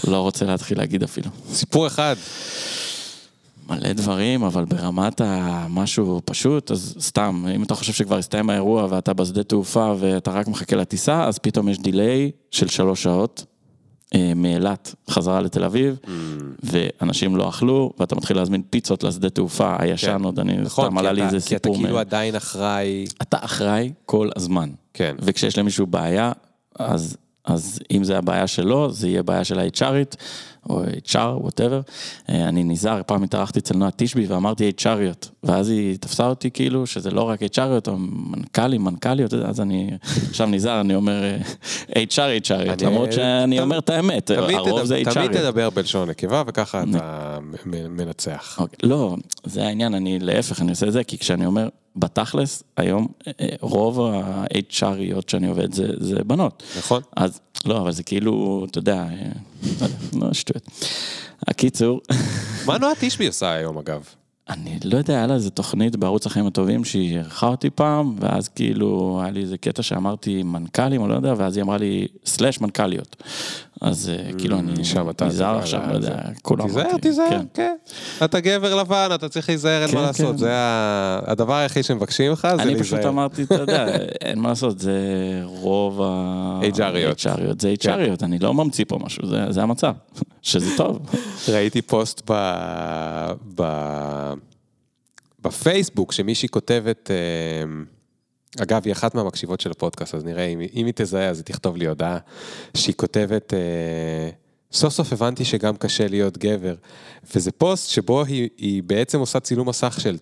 [0.06, 1.30] לא רוצה להתחיל להגיד אפילו.
[1.52, 2.16] סיפור אחד.
[3.68, 9.12] מלא דברים, אבל ברמת המשהו פשוט, אז סתם, אם אתה חושב שכבר הסתיים האירוע ואתה
[9.12, 13.44] בשדה תעופה ואתה רק מחכה לטיסה, אז פתאום יש דיליי של שלוש שעות
[14.14, 15.96] אה, מאילת חזרה לתל אביב,
[16.62, 20.24] ואנשים לא אכלו, ואתה מתחיל להזמין פיצות לשדה תעופה הישן כן.
[20.24, 21.82] עוד, אני נכון, סתם עלה לי איזה כי אתה סיפור.
[21.84, 23.04] כאילו עדיין אחראי.
[23.22, 24.70] אתה אחראי כל הזמן.
[24.94, 25.16] כן.
[25.18, 26.32] וכשיש למישהו בעיה,
[26.78, 30.16] אז, אז אם זה הבעיה שלו, זה יהיה בעיה של ה-HRית,
[30.70, 31.80] או HR, וואטאבר.
[32.28, 37.10] אני נזהר, פעם התארחתי אצל נועה תשבי ואמרתי HRיות, ואז היא תפסה אותי כאילו שזה
[37.10, 39.90] לא רק HRיות, או מנכ"לים, מנכ"ליות, אז אני
[40.28, 44.84] עכשיו נזהר, אני אומר אה, HR, HRיות, למרות שאני תמיד- אומר את האמת, תמיד הרוב
[44.84, 45.32] זה תמיד HRיות.
[45.32, 47.38] תדבר בלשון נקבה, וככה אתה
[47.88, 48.56] מנצח.
[48.60, 53.06] אוקיי, לא, זה העניין, אני להפך, אני עושה את זה, כי כשאני אומר, בתכלס, היום
[53.26, 56.62] אה, רוב ה-HRיות שאני עובד זה, זה בנות.
[56.78, 57.02] נכון?
[57.16, 59.30] אז, לא, אבל זה כאילו, אתה יודע, אה,
[60.14, 60.68] לא יודע, שטויות.
[61.48, 62.00] הקיצור,
[62.66, 64.04] מה נועה תשבי עושה היום, אגב?
[64.50, 68.48] אני לא יודע, היה לה איזה תוכנית בערוץ החיים הטובים שהיא אירחה אותי פעם, ואז
[68.48, 72.60] כאילו, היה לי איזה קטע שאמרתי מנכ"לים, או לא יודע, ואז היא אמרה לי, סלאש
[72.60, 73.16] מנכ"ליות.
[73.80, 74.72] אז אה, כאילו, אני
[75.26, 76.66] נזהר עכשיו, לא יודע, כולם...
[76.66, 77.44] תיזהר, תיזהר, כן.
[77.54, 77.74] כן.
[78.24, 80.30] אתה גבר לבן, אתה צריך להיזהר, אין כן, מה לעשות.
[80.32, 80.36] כן.
[80.36, 83.10] זה ה- הדבר היחיד שמבקשים ממך, זה אני פשוט להיזהר.
[83.12, 83.86] אמרתי, אתה יודע,
[84.20, 85.00] אין מה לעשות, זה
[85.44, 86.60] רוב ה...
[86.74, 87.18] HRיות.
[87.26, 89.94] HRיות, זה HRיות, אני לא ממציא פה משהו, זה- זה המצב,
[90.42, 90.98] שזה טוב.
[91.52, 93.72] ראיתי פוסט ב...
[95.46, 100.92] בפייסבוק שמישהי כותבת, אה, אגב, היא אחת מהמקשיבות של הפודקאסט, אז נראה, אם, אם היא
[100.96, 102.18] תזהה, אז היא תכתוב לי הודעה,
[102.76, 104.30] שהיא כותבת, אה,
[104.72, 106.74] סוף סוף הבנתי שגם קשה להיות גבר.
[107.34, 110.16] וזה פוסט שבו היא, היא בעצם עושה צילום מסך של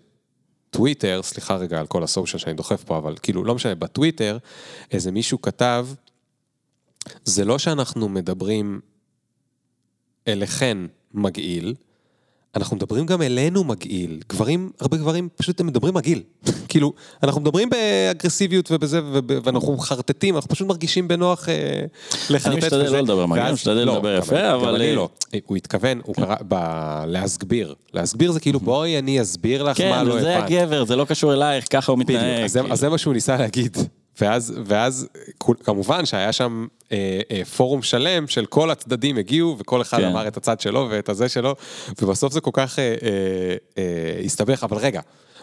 [0.71, 4.39] טוויטר, סליחה רגע על כל הסושיאל שאני דוחף פה, אבל כאילו, לא משנה, בטוויטר,
[4.91, 5.89] איזה מישהו כתב,
[7.25, 8.81] זה לא שאנחנו מדברים
[10.29, 10.79] אליכן
[11.15, 11.75] מגעיל,
[12.57, 14.21] אנחנו מדברים גם אלינו מגעיל.
[14.29, 16.23] גברים, הרבה גברים פשוט הם מדברים מגעיל.
[16.69, 16.93] כאילו,
[17.23, 21.55] אנחנו מדברים באגרסיביות ובזה, וב- ואנחנו מחרטטים, אנחנו פשוט מרגישים בנוח אה,
[22.31, 22.47] לחרטט.
[22.47, 22.93] אני משתדל.
[22.93, 25.09] לא לדבר מגעיל, אני משתדל לא, לדבר גם- יפה, גם אבל- אני לא.
[25.47, 27.75] הוא התכוון, הוא קרא, ב- להסביר.
[27.95, 30.51] להסביר זה כאילו, בואי אני אסביר לך מה כן, לא זה הבנת.
[30.51, 32.45] הגבר, זה לא קשור אלייך, ככה הוא מתנהג.
[32.45, 32.73] אז זה- כאילו.
[32.73, 33.77] אז זה מה שהוא ניסה להגיד.
[34.21, 35.09] ואז, ואז
[35.65, 40.05] כמובן שהיה שם אה, אה, פורום שלם של כל הצדדים הגיעו וכל אחד כן.
[40.05, 41.55] אמר את הצד שלו ואת הזה שלו,
[42.03, 45.01] ובסוף זה כל כך אה, אה, אה, הסתבך, אבל רגע,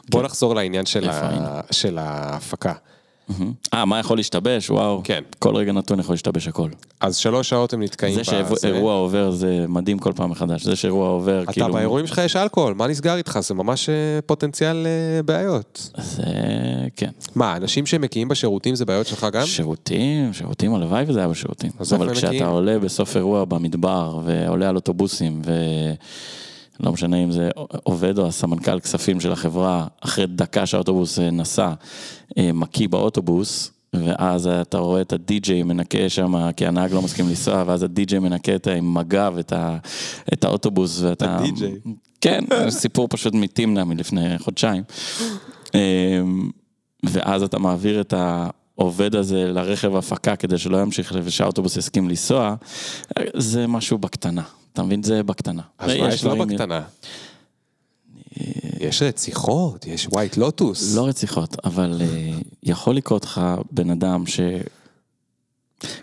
[0.09, 2.73] בוא נחזור לעניין של, ה, של ההפקה.
[3.73, 4.69] אה, מה יכול להשתבש?
[4.69, 5.01] וואו.
[5.03, 5.21] כן.
[5.39, 6.69] כל רגע נתון יכול להשתבש הכל.
[6.99, 8.23] אז שלוש שעות הם נתקעים זה.
[8.23, 10.63] שאירוע עובר זה מדהים כל פעם מחדש.
[10.63, 11.73] זה שאירוע עובר, אתה כאילו...
[11.73, 13.39] באירועים שלך יש אלכוהול, מה נסגר איתך?
[13.39, 15.89] זה ממש אה, פוטנציאל אה, בעיות.
[15.97, 16.23] זה...
[16.95, 17.09] כן.
[17.35, 19.45] מה, אנשים שמקיאים בשירותים זה בעיות שלך גם?
[19.45, 21.71] שירותים, שירותים, הלוואי וזה היה בשירותים.
[21.95, 22.45] אבל כשאתה?
[22.45, 25.51] עולה בסוף אירוע במדבר, ועולה על אוטובוסים, ו...
[26.79, 27.49] לא משנה אם זה
[27.83, 31.73] עובד או הסמנכ"ל כספים של החברה, אחרי דקה שהאוטובוס אה, נסע,
[32.37, 37.63] אה, מקיא באוטובוס, ואז אתה רואה את הדי-ג'יי מנקה שם, כי הנהג לא מסכים לנסוע,
[37.67, 39.77] ואז הדי-ג'יי מנקה את- עם מג"ב את, ה,
[40.33, 41.35] את האוטובוס, ואתה...
[41.37, 41.75] הדי-ג'יי.
[42.21, 44.83] כן, סיפור פשוט מתמנה מלפני חודשיים.
[45.75, 46.21] אה,
[47.03, 48.13] ואז אתה מעביר את
[48.77, 52.55] העובד הזה לרכב הפקה כדי שלא ימשיך ושהאוטובוס יסכים לנסוע,
[53.37, 54.41] זה משהו בקטנה.
[54.73, 55.03] אתה מבין?
[55.03, 55.61] זה בקטנה.
[55.77, 56.81] אז מה יש לא בקטנה?
[58.79, 60.95] יש רציחות, יש White Lotus.
[60.95, 62.31] לא רציחות, אבל אה,
[62.63, 63.41] יכול לקרות לך
[63.71, 64.23] בן אדם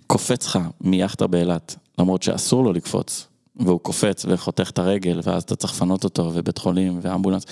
[0.05, 3.27] שקופץ לך מיאכטה באילת, למרות שאסור לו לקפוץ,
[3.59, 7.45] והוא קופץ וחותך את הרגל, ואז אתה צריך לפנות אותו, ובית חולים, ואמבולנס,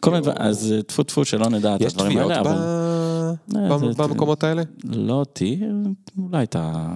[0.00, 2.54] כל מיני אז אה, טפו טפו שלא נדע את יש הדברים תביעות האלה, אבל...
[2.54, 4.62] ב- אה, זה- במקומות האלה?
[4.84, 5.60] לא אותי,
[6.30, 6.88] אולי את ה...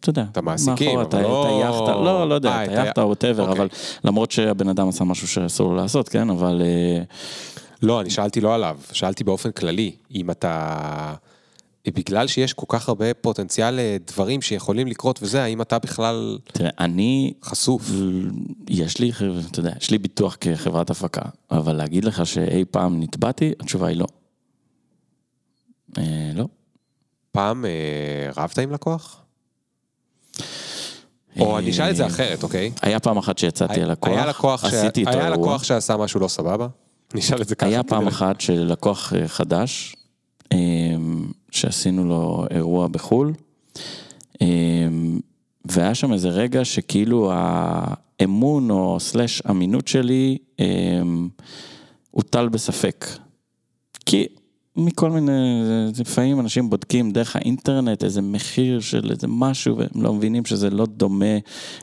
[0.00, 0.24] אתה יודע.
[0.32, 3.56] את המעסיקים, אבל לא- את היאכטה, לא, לא יודע, אה, את היאכטה או whatever, אוקיי.
[3.56, 3.68] אבל
[4.04, 6.62] למרות שהבן אדם עשה משהו שאסור לו לעשות, כן, אבל...
[6.64, 7.02] אה,
[7.82, 11.14] לא, אני שאלתי לא עליו, שאלתי באופן כללי, אם אתה...
[11.90, 17.32] בגלל שיש כל כך הרבה פוטנציאל לדברים שיכולים לקרות וזה, האם אתה בכלל תראה, אני
[17.44, 17.90] חשוף?
[18.68, 19.12] יש לי,
[19.50, 23.96] אתה יודע, יש לי ביטוח כחברת הפקה, אבל להגיד לך שאי פעם נתבעתי, התשובה היא
[23.96, 24.06] לא.
[25.98, 26.46] אה, לא.
[27.32, 29.22] פעם אה, רבת עם לקוח?
[31.40, 32.72] או אני אשאל את זה אחרת, אוקיי?
[32.82, 35.36] היה פעם אחת שיצאתי על לקוח, היה עשיתי איתו היה אירוע.
[35.36, 36.66] לקוח שעשה משהו לא סבבה?
[37.14, 37.66] נשאל את זה ככה.
[37.66, 39.96] היה פעם אחת של לקוח אה, חדש,
[40.52, 40.95] אה,
[41.56, 43.32] שעשינו לו אירוע בחו"ל,
[44.42, 44.46] אה,
[45.64, 50.66] והיה שם איזה רגע שכאילו האמון או סלאש אמינות שלי אה,
[52.10, 53.06] הוטל בספק.
[54.06, 54.26] כי
[54.76, 55.62] מכל מיני,
[56.00, 60.86] לפעמים אנשים בודקים דרך האינטרנט איזה מחיר של איזה משהו, והם לא מבינים שזה לא
[60.86, 61.38] דומה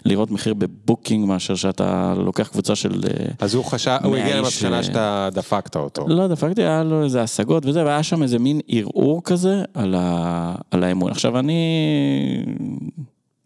[0.06, 3.02] לראות מחיר בבוקינג מאשר שאתה לוקח קבוצה של...
[3.08, 6.06] אה, אז הוא חשב, הוא הגיע למסקנה אה, שאתה דפקת אותו.
[6.08, 10.56] לא דפקתי, היה לו איזה השגות וזה, והיה שם איזה מין ערעור כזה על, ה,
[10.72, 11.12] על האמון.
[11.12, 11.56] עכשיו אני,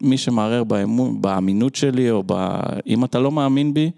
[0.02, 2.60] מי שמערער באמון, באמינות שלי, או ב...
[2.86, 3.90] אם אתה לא מאמין בי,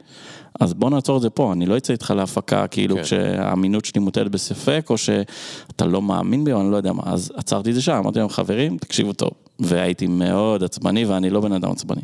[0.60, 3.02] אז בוא נעצור את זה פה, אני לא אצא איתך להפקה כאילו כן.
[3.02, 7.32] כשהאמינות שלי מוטלת בספק, או שאתה לא מאמין בי, או אני לא יודע מה, אז
[7.36, 9.30] עצרתי את זה שם, אמרתי להם, חברים, תקשיבו טוב.
[9.58, 12.02] והייתי מאוד עצבני, ואני לא בן אדם עצבני.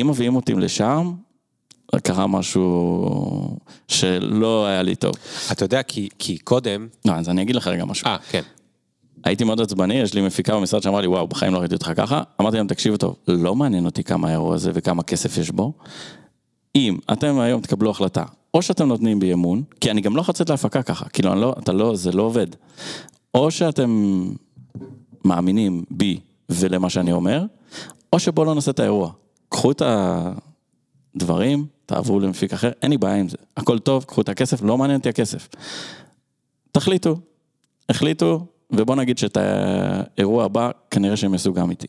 [0.00, 1.12] אם מביאים אותי לשם,
[2.02, 3.56] קרה משהו
[3.88, 5.14] שלא היה לי טוב.
[5.52, 6.88] אתה יודע, כי, כי קודם...
[7.04, 8.06] לא, אז אני אגיד לך רגע משהו.
[8.06, 8.42] אה, כן.
[9.24, 12.22] הייתי מאוד עצבני, יש לי מפיקה במשרד שאמרה לי, וואו, בחיים לא ראיתי אותך ככה.
[12.40, 15.72] אמרתי להם, תקשיבו טוב, לא מעניין אותי כמה האירוע הזה וכמה כסף יש בו.
[16.76, 18.24] אם אתם היום תקבלו החלטה,
[18.54, 21.54] או שאתם נותנים בי אמון, כי אני גם לא יכול לצאת להפקה ככה, כאילו, לא,
[21.58, 22.46] אתה לא, זה לא עובד.
[23.34, 24.22] או שאתם
[25.24, 27.44] מאמינים בי ולמה שאני אומר,
[28.12, 29.12] או שבואו לא נעשה את האירוע.
[29.48, 29.82] קחו את
[31.14, 33.36] הדברים, תעברו למפיק אחר, אין לי בעיה עם זה.
[33.56, 35.48] הכל טוב, קחו את הכסף, לא מעניין אותי הכסף.
[36.72, 37.16] תחליטו,
[37.88, 41.86] החליטו, ובוא נגיד שאת האירוע הבא, כנראה שהם יעשו גם איתי.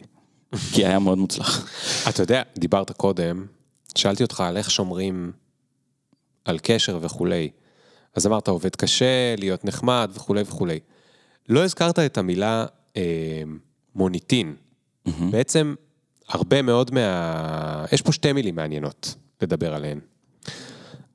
[0.74, 1.70] כי היה מאוד מוצלח.
[2.10, 3.46] אתה יודע, דיברת קודם,
[3.96, 5.32] שאלתי אותך על איך שומרים
[6.46, 7.50] על קשר וכולי.
[8.16, 10.80] אז אמרת, עובד קשה, להיות נחמד וכולי וכולי.
[11.50, 12.66] לא הזכרת את המילה
[12.98, 13.42] אה,
[13.96, 14.56] מוניטין.
[15.32, 15.76] בעצם,
[16.28, 17.86] הרבה מאוד מה...
[17.92, 20.00] יש פה שתי מילים מעניינות לדבר עליהן.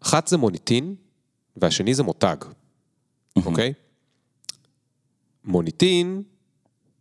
[0.00, 0.94] אחת זה מוניטין,
[1.56, 2.36] והשני זה מותג,
[3.36, 3.72] אוקיי?
[5.44, 6.22] מוניטין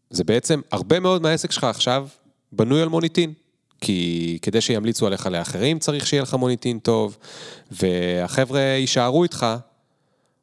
[0.10, 2.08] זה בעצם, הרבה מאוד מהעסק שלך עכשיו
[2.52, 3.34] בנוי על מוניטין.
[3.82, 7.18] כי כדי שימליצו עליך לאחרים צריך שיהיה לך מוניטין טוב,
[7.72, 9.46] והחבר'ה יישארו איתך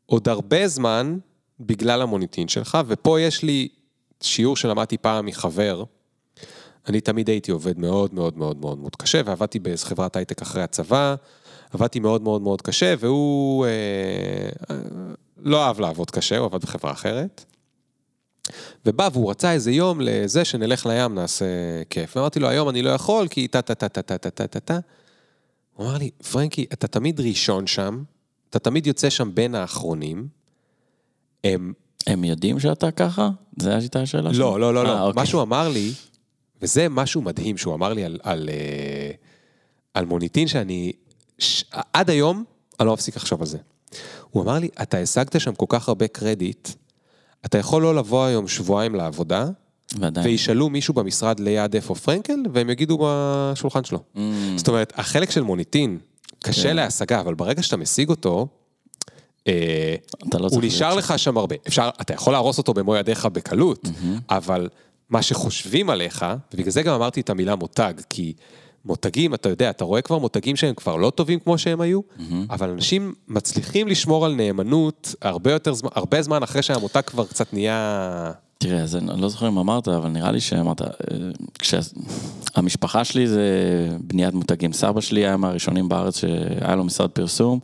[0.06, 1.18] עוד הרבה זמן
[1.60, 3.68] בגלל המוניטין שלך, ופה יש לי
[4.20, 5.84] שיעור שלמדתי פעם מחבר,
[6.88, 10.62] אני תמיד הייתי עובד מאוד מאוד מאוד מאוד מאוד קשה, ועבדתי באיזו חברת הייטק אחרי
[10.62, 11.14] הצבא,
[11.72, 13.70] עבדתי מאוד מאוד מאוד קשה, והוא אה,
[14.70, 14.76] אה,
[15.38, 17.44] לא אהב לעבוד קשה, הוא עבד בחברה אחרת.
[18.86, 21.44] ובא והוא רצה איזה יום לזה שנלך לים, נעשה
[21.90, 22.16] כיף.
[22.16, 24.78] ואמרתי לו, היום אני לא יכול, כי טה טה טה טה טה טה טה טה.
[25.74, 28.02] הוא אמר לי, פרנקי, אתה תמיד ראשון שם,
[28.50, 30.28] אתה תמיד יוצא שם בין האחרונים.
[31.44, 31.72] הם...
[32.06, 33.30] הם יודעים שאתה ככה?
[33.58, 34.40] זה הייתה השאלה שלך?
[34.40, 35.12] לא, לא, לא, לא.
[35.14, 35.92] מה שהוא אמר לי,
[36.62, 39.10] וזה משהו מדהים שהוא אמר לי על, על, אה,
[39.94, 40.92] על מוניטין, שאני...
[41.38, 41.64] ש...
[41.92, 42.44] עד היום,
[42.80, 43.58] אני לא מפסיק לחשוב על זה.
[44.30, 46.68] הוא אמר לי, אתה השגת שם כל כך הרבה קרדיט,
[47.46, 49.46] אתה יכול לא לבוא היום שבועיים לעבודה,
[49.98, 50.26] ועדיין.
[50.26, 53.98] וישאלו מישהו במשרד ליד איפה פרנקל, והם יגידו בשולחן שלו.
[54.16, 54.18] Mm,
[54.56, 55.98] זאת אומרת, החלק של מוניטין
[56.44, 56.76] קשה כן.
[56.76, 58.46] להשגה, אבל ברגע שאתה משיג אותו,
[59.46, 59.94] אה,
[60.34, 61.56] לא הוא נשאר לך שם הרבה.
[61.68, 63.88] אפשר, אתה יכול להרוס אותו במו ידיך בקלות,
[64.30, 64.68] אבל
[65.10, 68.32] מה שחושבים עליך, ובגלל זה גם אמרתי את המילה מותג, כי
[68.88, 72.00] מותגים, אתה יודע, אתה רואה כבר מותגים שהם כבר לא טובים כמו שהם היו,
[72.50, 77.52] אבל אנשים מצליחים לשמור על נאמנות הרבה יותר זמן, הרבה זמן אחרי שהמותג כבר קצת
[77.52, 78.32] נהיה...
[78.60, 80.86] תראה, אז אני לא זוכר אם אמרת, אבל נראה לי שאמרת, אה,
[81.58, 83.42] כשהמשפחה שלי זה
[84.00, 84.72] בניית מותגים.
[84.72, 87.58] סבא שלי היה מהראשונים בארץ שהיה לו משרד פרסום,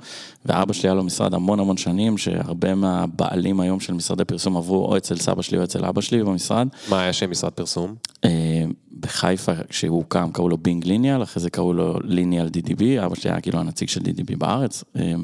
[0.46, 4.84] ואבא שלי היה לו משרד המון המון שנים, שהרבה מהבעלים היום של משרדי פרסום עברו
[4.86, 6.68] או אצל סבא שלי או אצל אבא שלי במשרד.
[6.88, 7.94] מה היה שם משרד פרסום?
[8.24, 8.64] אה,
[9.00, 13.30] בחיפה, כשהוא הוקם, קראו לו בינג ליניאל, אחרי זה קראו לו ליניאל DDB, אבא שלי
[13.30, 14.84] היה כאילו הנציג של DDB בארץ.
[14.96, 15.14] אה,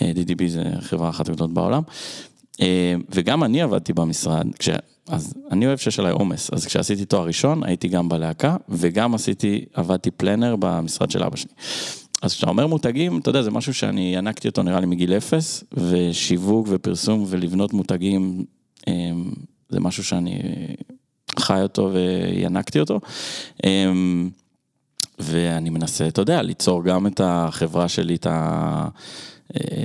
[0.00, 1.82] DDB זה חברה אחת הגדולות בעולם.
[2.60, 4.68] אה, וגם אני עבדתי במשרד, כש...
[5.08, 9.64] אז אני אוהב שיש עליי עומס, אז כשעשיתי תואר ראשון הייתי גם בלהקה, וגם עשיתי,
[9.74, 11.50] עבדתי פלנר במשרד של אבא שלי.
[12.22, 15.64] אז כשאתה אומר מותגים, אתה יודע, זה משהו שאני ינקתי אותו נראה לי מגיל אפס,
[15.72, 18.44] ושיווק ופרסום ולבנות מותגים,
[18.88, 18.92] אה,
[19.68, 20.38] זה משהו שאני
[21.38, 23.00] חי אותו וינקתי אותו.
[23.64, 23.92] אה,
[25.18, 28.88] ואני מנסה, אתה יודע, ליצור גם את החברה שלי, את ה...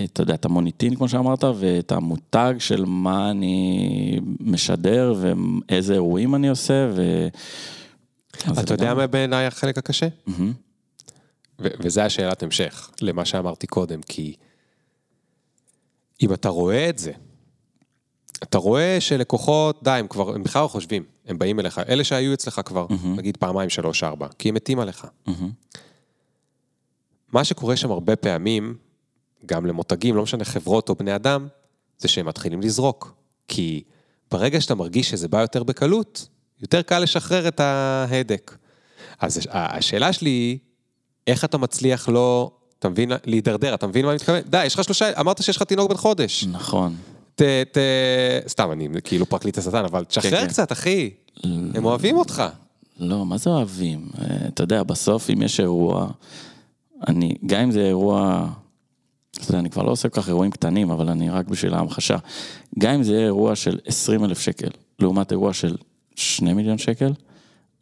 [0.03, 6.49] אתה יודע, את המוניטין, כמו שאמרת, ואת המותג של מה אני משדר ואיזה אירועים אני
[6.49, 7.27] עושה, ו...
[8.59, 10.07] אתה יודע מה בעיניי החלק הקשה?
[10.25, 10.53] מהמם.
[11.59, 14.35] ו- וזה השאלת המשך למה שאמרתי קודם, כי
[16.21, 17.11] אם אתה רואה את זה,
[18.43, 22.33] אתה רואה שלקוחות, די, הם כבר, הם בכלל לא חושבים, הם באים אליך, אלה שהיו
[22.33, 25.07] אצלך כבר, נגיד פעמיים, שלוש, ארבע, כי הם מתים עליך.
[25.27, 25.51] מהמם.
[27.31, 28.75] מה שקורה שם הרבה פעמים,
[29.45, 31.47] גם למותגים, לא משנה חברות או בני אדם,
[31.97, 33.13] זה שהם מתחילים לזרוק.
[33.47, 33.83] כי
[34.31, 36.27] ברגע שאתה מרגיש שזה בא יותר בקלות,
[36.61, 38.57] יותר קל לשחרר את ההדק.
[39.19, 40.57] אז הש- השאלה שלי היא,
[41.27, 44.39] איך אתה מצליח לא, אתה מבין, להידרדר, אתה מבין מה אני מתכוון?
[44.49, 46.43] די, יש לך שלושה, אמרת שיש לך תינוק בן חודש.
[46.51, 46.95] נכון.
[47.35, 47.41] ת,
[47.71, 47.77] ת,
[48.47, 50.47] סתם, אני כאילו פרקליט השטן, אבל תשחרר כן.
[50.47, 51.09] קצת, אחי.
[51.73, 52.43] הם אוהבים אותך.
[52.99, 54.07] לא, מה זה אוהבים?
[54.21, 56.07] אה, אתה יודע, בסוף אם יש אירוע,
[57.07, 58.49] אני, גם אם זה אירוע,
[59.39, 62.17] יודע, אני כבר לא עושה כל כך אירועים קטנים, אבל אני רק בשביל ההמחשה.
[62.79, 64.69] גם אם זה יהיה אירוע של 20 אלף שקל,
[64.99, 65.75] לעומת אירוע של
[66.15, 67.13] 2 מיליון שקל,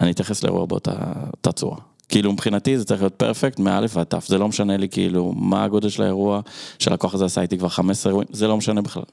[0.02, 1.78] אני אתייחס לאירוע באותה אותה צורה.
[2.10, 5.64] כאילו מבחינתי זה צריך להיות פרפקט מאלף ועד תף, זה לא משנה לי כאילו מה
[5.64, 6.42] הגודל של האירוע,
[6.80, 9.04] שהלקוח הזה עשה איתי כבר 15 אירועים, זה לא משנה בכלל.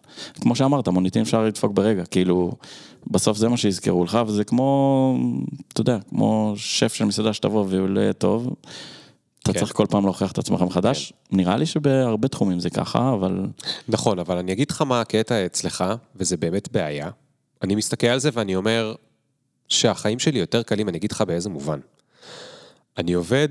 [0.40, 2.52] כמו שאמרת, מוניטין אפשר לדפוק ברגע, כאילו,
[3.06, 5.18] בסוף זה מה שיזכרו לך, וזה כמו,
[5.72, 8.54] אתה יודע, כמו שף של מסעדה שתבוא ולא יהיה טוב,
[9.42, 9.58] אתה כן.
[9.58, 11.12] צריך כל פעם להוכיח את עצמך מחדש.
[11.30, 13.46] נראה לי שבהרבה תחומים זה ככה, אבל
[13.88, 15.84] נכון, אבל אני אגיד לך מה הקטע אצלך,
[16.16, 17.10] וזה באמת בעיה.
[17.62, 18.94] אני מסתכל על זה ואני אומר
[19.68, 21.80] שהחיים שלי יותר קלים, אני אגיד לך באיזה מובן.
[22.98, 23.48] אני עובד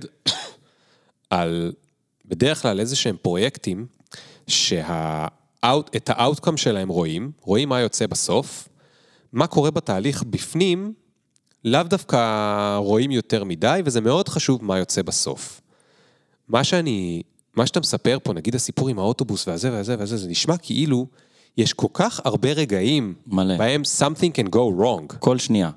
[1.29, 1.71] על,
[2.25, 3.85] בדרך כלל איזה שהם פרויקטים,
[4.47, 8.69] שאת האאוטקאם שלהם רואים, רואים מה יוצא בסוף,
[9.33, 10.93] מה קורה בתהליך בפנים,
[11.65, 15.61] לאו דווקא רואים יותר מדי, וזה מאוד חשוב מה יוצא בסוף.
[16.49, 17.21] מה שאני
[17.55, 21.07] מה שאתה מספר פה, נגיד הסיפור עם האוטובוס והזה והזה והזה, זה נשמע כאילו
[21.57, 23.57] יש כל כך הרבה רגעים, מלא.
[23.57, 25.17] בהם something can go wrong.
[25.19, 25.69] כל שנייה.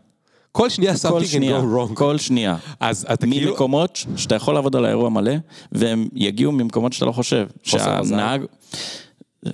[0.53, 1.95] כל שנייה כל something can שנייה, go wrong.
[1.95, 2.57] כל שנייה.
[2.81, 3.51] אז אתה כאילו...
[3.51, 5.33] ממקומות שאתה יכול לעבוד על האירוע מלא,
[5.73, 7.47] והם יגיעו ממקומות שאתה לא חושב.
[7.67, 8.11] חוסר מזל.
[8.11, 8.43] שהנהג...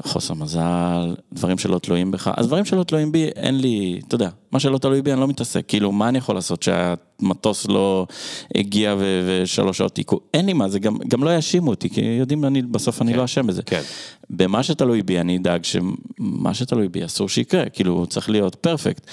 [0.03, 2.31] חוסר מזל, דברים שלא תלויים בך.
[2.37, 5.29] אז דברים שלא תלויים בי, אין לי, אתה יודע, מה שלא תלוי בי אני לא
[5.29, 5.65] מתעסק.
[5.69, 8.07] כאילו, מה אני יכול לעשות שהמטוס לא
[8.55, 10.21] הגיע ו- ושלוש שעות עיכוב?
[10.35, 13.19] אין לי מה, זה גם, גם לא יאשימו אותי, כי יודעים, אני, בסוף אני כן,
[13.19, 13.63] לא אשם בזה.
[13.63, 13.83] כן.
[14.31, 19.07] במה שתלוי בי, אני אדאג שמה שתלוי בי אסור שיקרה, כאילו, צריך להיות פרפקט.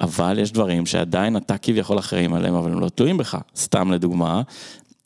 [0.00, 3.38] אבל יש דברים שעדיין אתה כביכול אחראים עליהם, אבל הם לא תלויים בך.
[3.56, 4.42] סתם לדוגמה,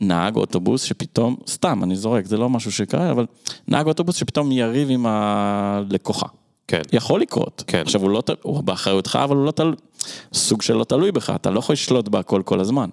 [0.02, 3.26] נהג אוטובוס שפתאום, סתם, אני זורק, זה לא משהו שקרה, אבל
[3.68, 6.26] נהג אוטובוס שפתאום יריב עם הלקוחה.
[6.68, 6.80] כן.
[6.92, 7.64] יכול לקרות.
[7.66, 7.80] כן.
[7.80, 9.74] עכשיו, הוא לא, תל- הוא באחריותך, אבל הוא לא תלוי,
[10.32, 12.88] סוג שלא תלוי בך, אתה לא יכול לשלוט בהכל כל הזמן.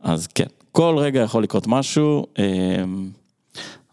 [0.00, 3.10] אז כן, כל רגע יכול לקרות משהו, אמ,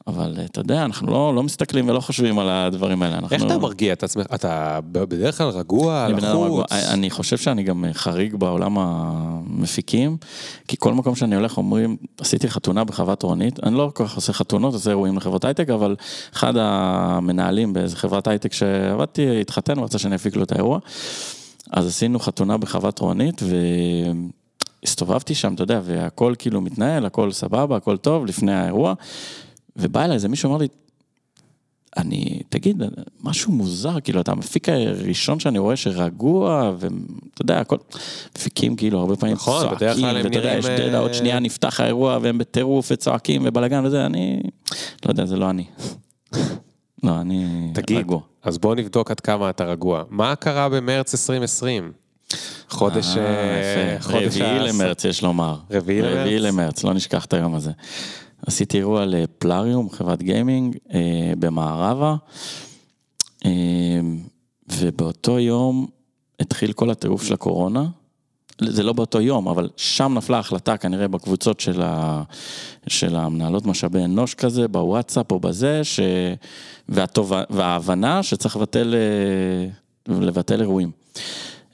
[0.09, 3.17] אבל אתה יודע, אנחנו לא, לא מסתכלים ולא חושבים על הדברים האלה.
[3.17, 3.35] אנחנו...
[3.35, 4.25] איך אתה מרגיע את עצמך?
[4.35, 6.63] אתה בדרך כלל רגוע, אדם רגוע.
[6.63, 6.71] לחוץ?
[6.71, 10.17] אני חושב שאני גם חריג בעולם המפיקים,
[10.67, 14.33] כי כל מקום שאני הולך אומרים, עשיתי חתונה בחוות רונית, אני לא כל כך עושה
[14.33, 15.95] חתונות, עושה אירועים לחברות הייטק, אבל
[16.33, 20.79] אחד המנהלים באיזה חברת הייטק שעבדתי, התחתן, ורצה שאני אפיק לו את האירוע,
[21.71, 23.41] אז עשינו חתונה בחוות רונית,
[24.83, 28.93] והסתובבתי שם, אתה יודע, והכל כאילו מתנהל, הכל סבבה, הכל טוב, לפני האירוע,
[29.75, 30.67] ובא אליי איזה מישהו אמר לי,
[31.97, 32.83] אני, תגיד,
[33.23, 37.77] משהו מוזר, כאילו, אתה המפיק הראשון שאני רואה שרגוע, ואתה יודע, הכל,
[38.37, 42.19] מפיקים כאילו הרבה פעמים נכון, צועקים, ואתה יודע, יש, יודע, אה, עוד שנייה נפתח האירוע
[42.21, 44.41] והם בטירוף וצועקים ובלאגן וזה, אני,
[45.05, 45.65] לא יודע, זה לא אני.
[47.03, 48.19] לא, אני תגיד, רגוע.
[48.43, 50.03] אז בוא נבדוק עד כמה אתה רגוע.
[50.09, 51.91] מה קרה במרץ 2020?
[52.69, 53.17] חודש...
[53.17, 53.97] אה, אה.
[54.01, 55.55] חודש רביעי למרץ, יש לומר.
[55.71, 56.17] רביעי למרץ?
[56.17, 57.71] רביעי למרץ, לא נשכח את היום הזה.
[58.47, 62.15] עשיתי אירוע לפלאריום, חברת גיימינג, אה, במערבה,
[63.45, 63.51] אה,
[64.71, 65.87] ובאותו יום
[66.39, 67.85] התחיל כל הטירוף של הקורונה.
[68.61, 72.23] זה לא באותו יום, אבל שם נפלה החלטה כנראה בקבוצות של, ה...
[72.87, 75.99] של המנהלות משאבי אנוש כזה, בוואטסאפ או בזה, ש...
[76.89, 77.33] והטוב...
[77.49, 80.91] וההבנה שצריך לבטל, אה, לבטל אירועים.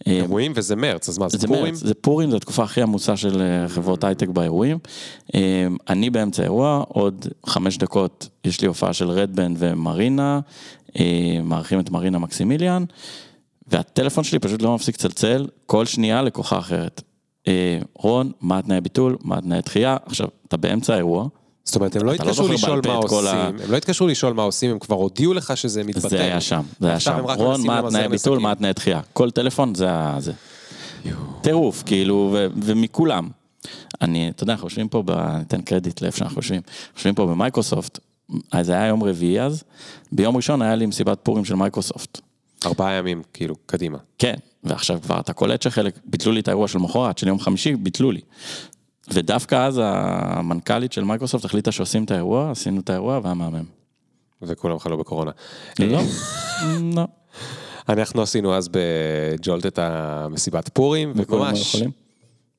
[0.07, 1.63] אה, אירועים וזה מרץ, אז מה, זה זה פורים?
[1.63, 4.77] מרץ, זה פורים, זו התקופה הכי עמוסה של אה, חברות הייטק באירועים.
[5.35, 10.39] אה, אני באמצע האירוע, עוד חמש דקות יש לי הופעה של רדבן ומרינה,
[11.43, 12.83] מארחים את מרינה מקסימיליאן,
[13.67, 17.01] והטלפון שלי פשוט לא מפסיק לצלצל, כל שנייה לקוחה אחרת.
[17.95, 21.27] רון, מה התנאי ביטול, מה התנאי דחייה, עכשיו, אתה באמצע האירוע,
[21.65, 24.07] זאת אומרת, הם לא לא התקשרו זוכר לשאול מה כל ה- עושים, הם לא התקשרו
[24.07, 26.09] לשאול מה עושים, הם כבר הודיעו לך שזה מתבטל.
[26.09, 27.19] זה היה שם, זה היה שם.
[27.37, 28.39] רון, מה התנאי ביטול.
[28.39, 29.01] מה התנאי דחייה.
[29.13, 30.15] כל טלפון זה ה...
[30.19, 30.31] זה.
[31.41, 33.29] טירוף, כאילו, ו- ומכולם.
[34.01, 36.61] אני, אתה יודע, אנחנו יושבים פה, ב- ניתן קרדיט לאיפה שאנחנו יושבים,
[36.95, 37.99] יושבים פה במייקרוסופט,
[38.61, 39.63] זה היה יום רביעי אז,
[40.11, 42.21] ביום ראשון היה לי מסיבת פורים של מייקרוסופט.
[42.65, 43.97] ארבעה ימים, כאילו, קדימה.
[44.19, 47.75] כן, ועכשיו כבר אתה קולט שחלק, ביטלו לי את האירוע של מחרת, של יום חמישי,
[47.75, 48.21] ביטלו לי.
[49.13, 53.63] ודווקא אז המנכ"לית של מייקרוסופט החליטה שעושים את האירוע, עשינו את האירוע והיה מהמם.
[54.41, 55.31] וכולם חלו בקורונה.
[55.79, 55.99] לא,
[56.95, 57.07] לא.
[57.89, 61.75] אנחנו עשינו אז בג'ולט את המסיבת פורים, וממש...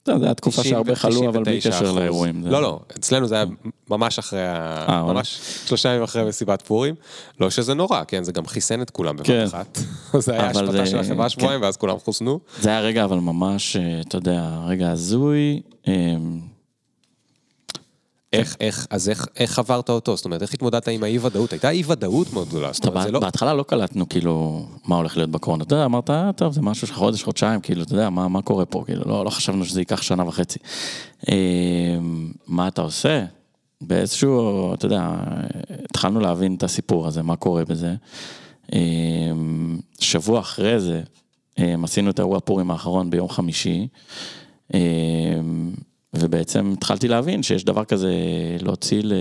[0.06, 1.68] אתה יודע, זו התקופה שהרבה חלו, אבל בלי 99%.
[1.68, 2.42] קשר לאירועים.
[2.42, 3.44] זה- לא, לא, אצלנו זה היה
[3.90, 5.12] ממש אחרי, אה, וואלה.
[5.12, 6.94] ממש שלושה ימים אחרי מסיבת פורים.
[7.40, 9.44] לא שזה נורא, כן, זה גם חיסן את כולם בבת כן.
[9.44, 9.78] אחת.
[10.18, 11.28] זה היה השפטה זה- של החברה כן.
[11.28, 12.40] שבועיים, ואז כולם חוסנו.
[12.60, 15.60] זה היה רגע, אבל ממש, אה, אתה יודע, רגע הזוי.
[18.32, 20.16] איך, איך, אז איך, איך עברת אותו?
[20.16, 21.52] זאת אומרת, איך התמודדת עם האי ודאות?
[21.52, 23.20] הייתה אי ודאות מאוד גדולה, זאת אומרת, זה לא...
[23.20, 26.86] בהתחלה לא קלטנו כאילו מה הולך להיות בקורונה, אתה יודע, אמרת, "אה, טוב, זה משהו
[26.86, 29.80] של חודש, חודשיים, כאילו, אתה יודע, מה, מה קורה פה, כאילו, לא, לא חשבנו שזה
[29.80, 30.58] ייקח שנה וחצי.
[31.28, 31.98] אה,
[32.46, 33.24] מה אתה עושה?
[33.80, 35.10] באיזשהו, אתה יודע,
[35.90, 37.94] התחלנו להבין את הסיפור הזה, מה קורה בזה.
[38.72, 38.78] אה,
[39.98, 41.02] שבוע אחרי זה,
[41.58, 43.88] אה, עשינו את האירוע פורים האחרון ביום חמישי,
[46.14, 48.12] ובעצם התחלתי להבין שיש דבר כזה
[48.60, 49.12] להוציא ל...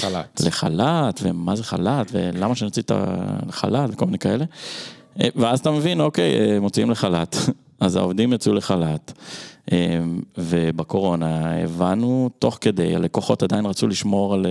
[0.00, 0.40] חל"ת.
[0.40, 4.44] לחל"ת, ומה זה חל"ת, ולמה שנוציא את החל"ת, וכל מיני כאלה.
[5.20, 7.36] אה, ואז אתה מבין, אוקיי, אה, מוציאים לחל"ת,
[7.80, 9.12] אז העובדים יצאו לחל"ת.
[9.72, 10.00] אה,
[10.38, 14.46] ובקורונה הבנו, תוך כדי, הלקוחות עדיין רצו לשמור על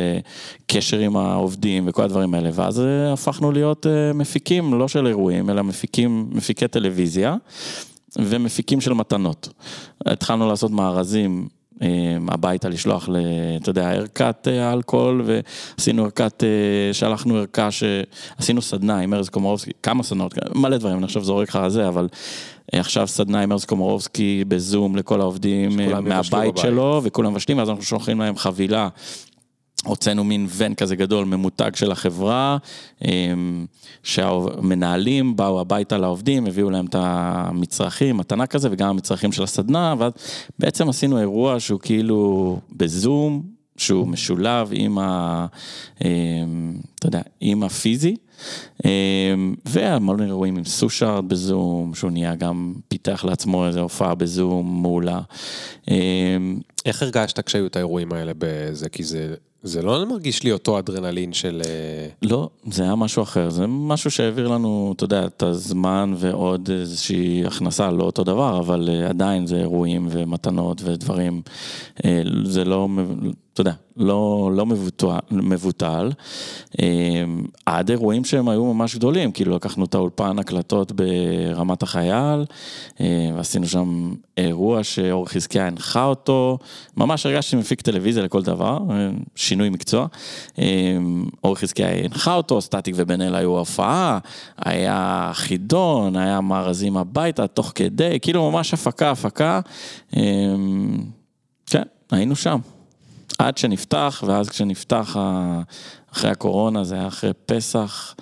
[0.67, 2.82] קשר עם העובדים וכל הדברים האלה, ואז
[3.13, 7.36] הפכנו להיות מפיקים, לא של אירועים, אלא מפיקים, מפיקי טלוויזיה.
[8.20, 9.49] ומפיקים של מתנות.
[10.05, 11.47] התחלנו לעשות מארזים
[11.82, 11.88] אה,
[12.28, 13.16] הביתה, לשלוח, ל,
[13.61, 19.72] אתה יודע, ערכת אה, אלכוהול, ועשינו ערכת, אה, שלחנו ערכה שעשינו סדנה עם ארז קומורובסקי,
[19.84, 22.07] כמה סדנות, מלא דברים, אני עכשיו זורק לך על זה, אבל
[22.74, 26.57] אה, עכשיו סדנה עם ארז קומורובסקי בזום לכל העובדים אה, מהבית.
[26.57, 28.89] שלו, וכולם מבשלים, ואז אנחנו שולחים להם חבילה.
[29.86, 32.57] הוצאנו מין ון כזה גדול, ממותג של החברה,
[34.03, 40.11] שהמנהלים באו הביתה לעובדים, הביאו להם את המצרכים, מתנה כזה, וגם המצרכים של הסדנה, ואז
[40.59, 43.43] בעצם עשינו אירוע שהוא כאילו בזום,
[43.77, 45.45] שהוא משולב עם ה...
[45.97, 46.07] אתה
[47.05, 48.15] יודע, עם הפיזי.
[49.65, 55.21] והמון אירועים עם סושארד בזום, שהוא נהיה גם, פיתח לעצמו איזו הופעה בזום מעולה.
[56.86, 58.89] איך הרגשת כשהיו את האירועים האלה בזה?
[58.89, 59.36] כי זה...
[59.66, 61.61] זה לא מרגיש לי אותו אדרנלין של...
[62.22, 67.45] לא, זה היה משהו אחר, זה משהו שהעביר לנו, אתה יודע, את הזמן ועוד איזושהי
[67.45, 71.41] הכנסה, לא אותו דבר, אבל עדיין זה אירועים ומתנות ודברים,
[72.43, 72.88] זה לא,
[73.56, 76.12] אתה יודע, לא, לא מבוטל, מבוטל,
[77.66, 82.45] עד אירועים שהם היו ממש גדולים, כאילו לקחנו את האולפן הקלטות ברמת החייל,
[83.36, 86.58] ועשינו שם אירוע שאור חזקיה הנחה אותו,
[86.97, 88.80] ממש הרגשתי מפיק טלוויזיה לכל דבר,
[89.36, 90.08] שינוי מקצוע,
[91.43, 94.20] אור חזקיה הנחה אותו, סטטיק ובן אל היו הופעה,
[94.58, 99.60] היה חידון, היה מארזים הביתה תוך כדי, כאילו ממש הפקה, הפקה,
[101.66, 102.60] כן, היינו שם.
[103.39, 105.17] עד שנפתח, ואז כשנפתח
[106.13, 108.15] אחרי הקורונה, זה היה אחרי פסח,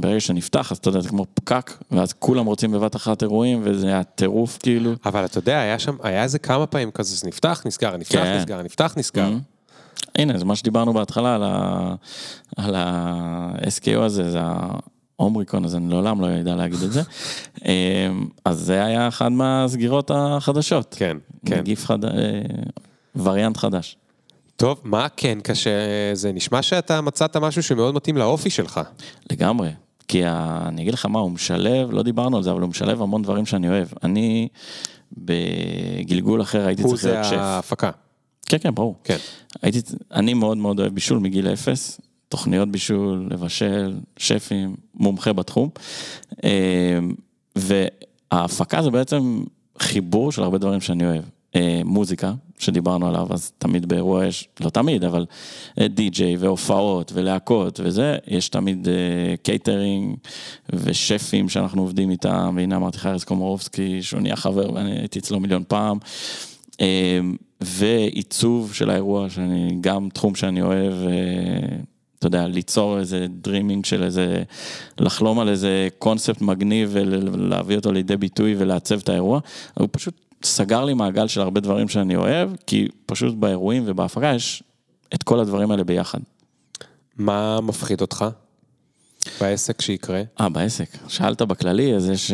[0.00, 3.86] ברגע שנפתח, אז אתה יודע, זה כמו פקק, ואז כולם רוצים בבת אחת אירועים, וזה
[3.86, 4.92] היה טירוף כאילו.
[5.06, 8.38] אבל אתה יודע, היה שם, היה איזה כמה פעמים כזה, זה נפתח, נסגר, נפתח, כן.
[8.38, 9.28] נסגר, נפתח, נסגר.
[9.28, 9.54] Mm-hmm.
[10.18, 11.34] הנה, זה מה שדיברנו בהתחלה
[12.56, 14.38] על ה-SKO הזה, זה
[15.18, 17.02] האומריקון, אז אני לעולם לא יודע להגיד את זה.
[18.44, 20.94] אז זה היה אחד מהסגירות החדשות.
[20.98, 21.58] כן, כן.
[21.58, 22.12] נגיף חדש,
[23.16, 23.96] וריאנט חדש.
[24.56, 25.70] טוב, מה כן קשה?
[26.12, 28.80] זה נשמע שאתה מצאת משהו שמאוד מתאים לאופי שלך.
[29.32, 29.70] לגמרי.
[30.08, 33.22] כי אני אגיד לך מה, הוא משלב, לא דיברנו על זה, אבל הוא משלב המון
[33.22, 33.88] דברים שאני אוהב.
[34.02, 34.48] אני
[35.12, 37.30] בגלגול אחר הייתי צריך להיות שף.
[37.30, 37.90] הוא זה ההפקה.
[38.46, 38.96] כן, כן, ברור.
[39.04, 39.16] כן.
[39.62, 39.80] הייתי,
[40.12, 45.68] אני מאוד מאוד אוהב בישול מגיל אפס, תוכניות בישול, לבשל, שפים, מומחה בתחום.
[47.56, 49.44] וההפקה זה בעצם
[49.78, 51.24] חיבור של הרבה דברים שאני אוהב.
[51.84, 55.26] מוזיקה, שדיברנו עליו, אז תמיד באירוע יש, לא תמיד, אבל
[55.80, 58.88] די-ג'יי והופעות ולהקות וזה, יש תמיד
[59.42, 60.16] קייטרינג
[60.72, 65.40] ושפים שאנחנו עובדים איתם, והנה אמרתי לך ארז קומורובסקי, שהוא נהיה חבר ואני הייתי אצלו
[65.40, 65.98] מיליון פעם,
[67.60, 70.94] ועיצוב של האירוע, שאני גם תחום שאני אוהב.
[72.18, 74.42] אתה יודע, ליצור איזה דרימינג של איזה,
[75.00, 79.40] לחלום על איזה קונספט מגניב ולהביא אותו לידי ביטוי ולעצב את האירוע,
[79.74, 80.14] הוא פשוט
[80.44, 84.62] סגר לי מעגל של הרבה דברים שאני אוהב, כי פשוט באירועים ובהפקה יש
[85.14, 86.18] את כל הדברים האלה ביחד.
[87.16, 88.24] מה מפחיד אותך
[89.40, 90.22] בעסק שיקרה?
[90.40, 90.88] אה, בעסק.
[91.08, 92.32] שאלת בכללי, אז יש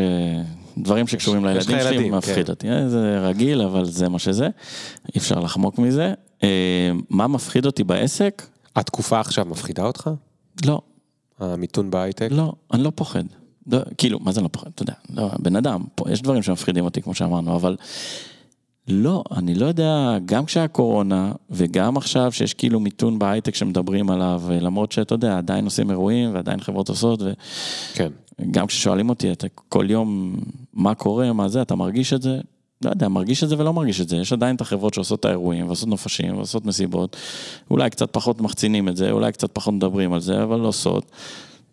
[0.78, 2.52] דברים שקשורים לילדים שלי, מפחיד כן.
[2.52, 2.66] אותי.
[2.88, 4.48] זה רגיל, אבל זה מה שזה,
[5.14, 6.14] אי אפשר לחמוק מזה.
[7.10, 8.42] מה מפחיד אותי בעסק?
[8.76, 10.10] התקופה עכשיו מפחידה אותך?
[10.66, 10.80] לא.
[11.38, 12.28] המיתון בהייטק?
[12.30, 13.24] לא, אני לא פוחד.
[13.66, 14.70] לא, כאילו, מה זה לא פוחד?
[14.74, 17.76] אתה יודע, לא, בן אדם, פה יש דברים שמפחידים אותי, כמו שאמרנו, אבל
[18.88, 24.42] לא, אני לא יודע, גם כשהיה קורונה, וגם עכשיו שיש כאילו מיתון בהייטק שמדברים עליו,
[24.60, 27.32] למרות שאתה יודע, עדיין עושים אירועים, ועדיין חברות עושות, ו...
[27.94, 28.08] כן.
[28.50, 30.36] גם כששואלים אותי, אתה כל יום,
[30.74, 32.40] מה קורה, מה זה, אתה מרגיש את זה?
[32.84, 35.24] לא יודע, מרגיש את זה ולא מרגיש את זה, יש עדיין את החברות שעושות את
[35.24, 37.16] האירועים, ועושות נופשים, ועושות מסיבות,
[37.70, 41.10] אולי קצת פחות מחצינים את זה, אולי קצת פחות מדברים על זה, אבל עושות.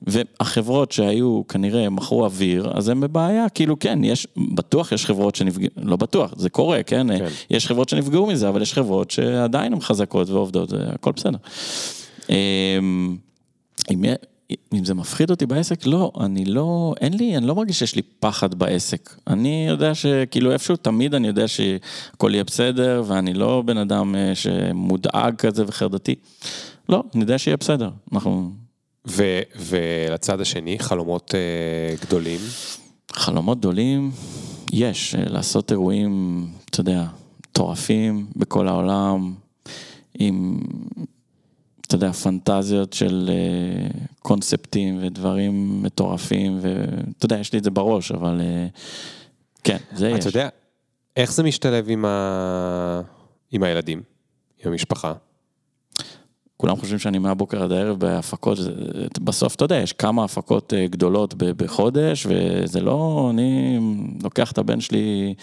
[0.01, 5.69] והחברות שהיו כנראה מכרו אוויר, אז הם בבעיה, כאילו כן, יש, בטוח יש חברות שנפגעו,
[5.77, 7.17] לא בטוח, זה קורה, כן?
[7.17, 7.25] כן?
[7.49, 11.37] יש חברות שנפגעו מזה, אבל יש חברות שעדיין הן חזקות ועובדות, הכל בסדר.
[12.29, 13.17] אמ,
[13.91, 14.03] אם,
[14.73, 18.01] אם זה מפחיד אותי בעסק, לא, אני לא, אין לי, אני לא מרגיש שיש לי
[18.01, 19.15] פחד בעסק.
[19.27, 24.35] אני יודע שכאילו איפשהו, תמיד אני יודע שהכל יהיה בסדר, ואני לא בן אדם אה,
[24.35, 26.15] שמודאג כזה וחרדתי.
[26.89, 28.51] לא, אני יודע שיהיה בסדר, אנחנו...
[29.07, 32.39] ו- ולצד השני, חלומות uh, גדולים?
[33.11, 34.11] חלומות גדולים,
[34.73, 37.05] יש, אה, לעשות אירועים, אתה יודע,
[37.39, 39.33] מטורפים בכל העולם,
[40.19, 40.59] עם,
[41.81, 48.11] אתה יודע, פנטזיות של uh, קונספטים ודברים מטורפים, ואתה יודע, יש לי את זה בראש,
[48.11, 48.79] אבל uh,
[49.63, 50.19] כן, זה יש.
[50.19, 50.49] אתה יודע,
[51.17, 53.01] איך זה משתלב עם, ה...
[53.51, 54.01] עם הילדים,
[54.65, 55.13] עם המשפחה?
[56.57, 58.57] כולם חושבים שאני מהבוקר עד הערב בהפקות,
[59.21, 63.79] בסוף אתה יודע, יש כמה הפקות אה, גדולות בחודש, וזה לא, אני
[64.23, 65.33] לוקח את הבן שלי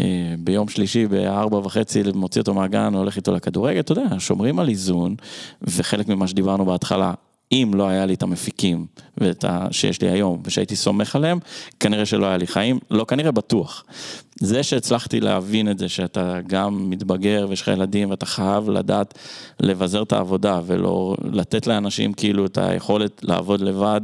[0.00, 4.68] אה, ביום שלישי בארבע וחצי, מוציא אותו מהגן, הולך איתו לכדורגל, אתה יודע, שומרים על
[4.68, 5.14] איזון,
[5.62, 7.14] וחלק ממה שדיברנו בהתחלה,
[7.52, 8.86] אם לא היה לי את המפיקים
[9.18, 9.66] ואת ה...
[9.70, 11.38] שיש לי היום ושהייתי סומך עליהם,
[11.80, 13.84] כנראה שלא היה לי חיים, לא כנראה בטוח.
[14.40, 19.18] זה שהצלחתי להבין את זה שאתה גם מתבגר ויש לך ילדים ואתה חייב לדעת
[19.60, 24.00] לבזר את העבודה ולא לתת לאנשים כאילו את היכולת לעבוד לבד.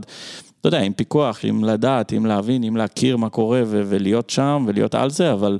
[0.61, 4.65] אתה יודע, עם פיקוח, עם לדעת, עם להבין, עם להכיר מה קורה ו- ולהיות שם
[4.69, 5.59] ולהיות על זה, אבל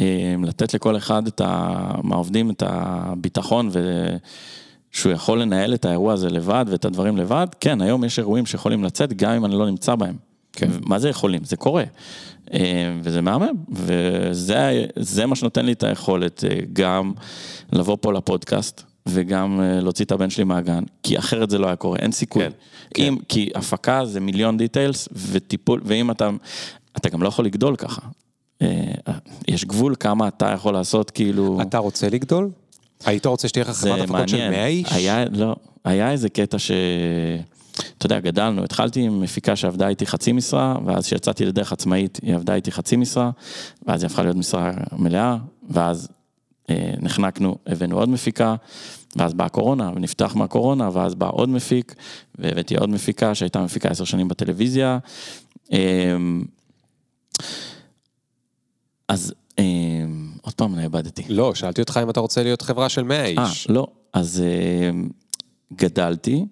[0.00, 1.90] אה, לתת לכל אחד את ה...
[2.02, 4.06] מהעובדים את הביטחון ו...
[4.92, 8.84] שהוא יכול לנהל את האירוע הזה לבד ואת הדברים לבד, כן, היום יש אירועים שיכולים
[8.84, 10.16] לצאת גם אם אני לא נמצא בהם.
[10.52, 10.70] כן.
[10.80, 11.44] מה זה יכולים?
[11.44, 11.84] זה קורה.
[12.52, 17.12] אה, וזה מהמם, וזה מה שנותן לי את היכולת אה, גם
[17.72, 18.82] לבוא פה לפודקאסט.
[19.06, 22.42] וגם אה, להוציא את הבן שלי מהגן, כי אחרת זה לא היה קורה, אין סיכוי.
[22.42, 22.50] כן,
[22.94, 23.02] כן.
[23.02, 26.30] אם, כי הפקה זה מיליון דיטיילס, וטיפול, ואם אתה,
[26.96, 28.02] אתה גם לא יכול לגדול ככה.
[29.48, 31.58] יש גבול כמה אתה יכול לעשות, כאילו...
[31.62, 32.50] אתה רוצה לגדול?
[33.04, 34.92] היית רוצה שתהיה לך חברת הפקות של 100 איש?
[34.92, 36.70] היה, לא, היה איזה קטע ש...
[37.98, 42.34] אתה יודע, גדלנו, התחלתי עם מפיקה שעבדה איתי חצי משרה, ואז כשיצאתי לדרך עצמאית, היא
[42.34, 43.30] עבדה איתי חצי משרה,
[43.86, 45.36] ואז היא הפכה להיות משרה מלאה,
[45.70, 46.08] ואז
[46.70, 48.54] אה, נחנקנו, הבאנו עוד מפיקה,
[49.16, 51.94] ואז באה הקורונה, ונפתח מהקורונה, ואז בא עוד מפיק,
[52.38, 54.98] והבאתי עוד מפיקה שהייתה מפיקה עשר שנים בטלוויזיה.
[55.72, 56.16] אה,
[59.08, 60.04] אז אה,
[60.42, 61.22] עוד פעם נאבדתי.
[61.28, 63.66] לא, שאלתי אותך אם אתה רוצה להיות חברה של 100 איש.
[63.68, 64.90] אה, לא, אז אה,
[65.76, 66.44] גדלתי,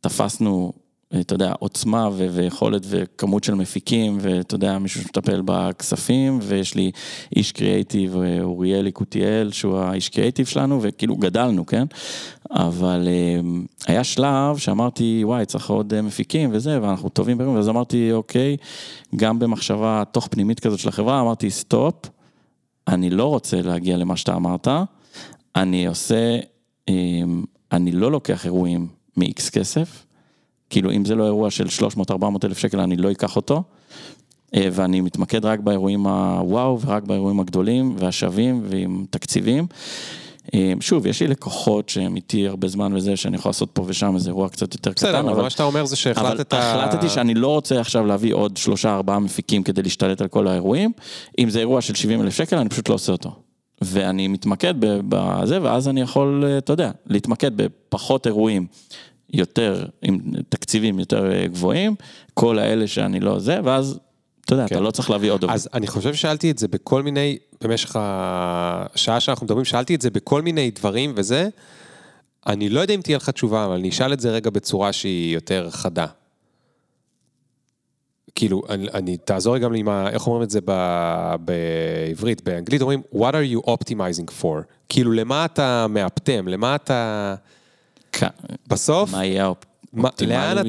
[0.00, 0.72] תפסנו,
[1.20, 6.90] אתה יודע, עוצמה ו- ויכולת וכמות של מפיקים, ואתה יודע, מישהו שמטפל בכספים, ויש לי
[7.36, 11.84] איש קריאייטיב, אוריאל יקותיאל, שהוא האיש קריאייטיב שלנו, וכאילו גדלנו, כן?
[12.50, 13.40] אבל אה,
[13.86, 18.56] היה שלב שאמרתי, וואי, צריך עוד אה, מפיקים וזה, ואנחנו טובים ואז אמרתי, אוקיי,
[19.16, 21.94] גם במחשבה תוך פנימית כזאת של החברה, אמרתי, סטופ.
[22.90, 24.68] אני לא רוצה להגיע למה שאתה אמרת,
[25.56, 26.38] אני עושה,
[26.88, 30.06] אמ, אני לא לוקח אירועים מ-X כסף,
[30.70, 32.12] כאילו אם זה לא אירוע של 300-400
[32.44, 33.62] אלף שקל אני לא אקח אותו,
[34.54, 39.66] אה, ואני מתמקד רק באירועים הוואו ורק באירועים הגדולים והשווים ועם תקציבים.
[40.54, 44.14] אה, שוב, יש לי לקוחות שהם איתי הרבה זמן וזה, שאני יכול לעשות פה ושם
[44.14, 45.06] איזה אירוע קצת יותר קטן.
[45.06, 46.54] בסדר, אבל מה שאתה אומר זה שהחלטת...
[46.54, 50.48] אבל החלטתי שאני לא רוצה עכשיו להביא עוד שלושה, ארבעה מפיקים כדי להשתלט על כל
[50.48, 50.92] האירועים.
[51.38, 53.30] אם זה אירוע של 70 אלף שקל, אני פשוט לא עושה אותו.
[53.80, 58.66] ואני מתמקד בזה, ואז אני יכול, אה, אתה יודע, להתמקד בפחות אירועים.
[59.32, 61.94] יותר, עם תקציבים יותר אה, גבוהים,
[62.34, 63.98] כל האלה שאני לא זה, ואז
[64.50, 64.74] אתה יודע, כן.
[64.74, 65.54] אתה לא צריך להביא עוד עובדים.
[65.54, 70.10] אז אני חושב ששאלתי את זה בכל מיני, במשך השעה שאנחנו מדברים, שאלתי את זה
[70.10, 71.48] בכל מיני דברים וזה,
[72.46, 75.34] אני לא יודע אם תהיה לך תשובה, אבל אני אשאל את זה רגע בצורה שהיא
[75.34, 76.06] יותר חדה.
[78.34, 80.10] כאילו, אני, אני תעזור גם לי עם ה...
[80.10, 80.72] איך אומרים את זה ב,
[81.40, 84.62] בעברית, באנגלית אומרים, what are you optimizing for?
[84.88, 86.48] כאילו, למה אתה מאפטם?
[86.48, 87.34] למה אתה...
[88.12, 88.24] כ...
[88.66, 89.12] בסוף...
[89.12, 90.66] מה יהיה האופטימלי לאן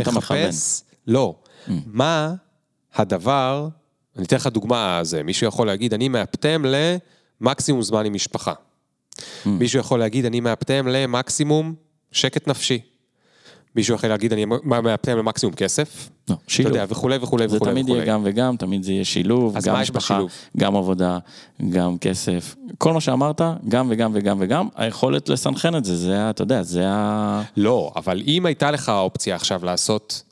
[0.00, 0.82] אתה מחפש?
[1.06, 1.34] לא.
[1.68, 1.70] Mm.
[1.86, 2.34] מה
[2.94, 3.68] הדבר,
[4.16, 8.52] אני אתן לך דוגמה, זה, מישהו יכול להגיד, אני מאפטם למקסימום זמן עם משפחה.
[8.52, 9.48] Mm.
[9.48, 11.74] מישהו יכול להגיד, אני מאפטם למקסימום
[12.12, 12.80] שקט נפשי.
[13.76, 16.08] מישהו יכול להגיד, אני מאפטם למקסימום כסף.
[16.28, 16.72] לא, שילוב.
[16.72, 17.58] אתה יודע, וכולי וכולי וכולי.
[17.58, 20.20] זה תמיד יהיה גם וגם, תמיד זה יהיה שילוב, גם משפחה,
[20.56, 21.18] גם עבודה,
[21.70, 22.56] גם כסף.
[22.78, 26.84] כל מה שאמרת, גם וגם וגם וגם, היכולת לסנכרן את זה, זה, אתה יודע, זה
[26.88, 27.42] ה...
[27.56, 30.22] לא, אבל אם הייתה לך אופציה עכשיו לעשות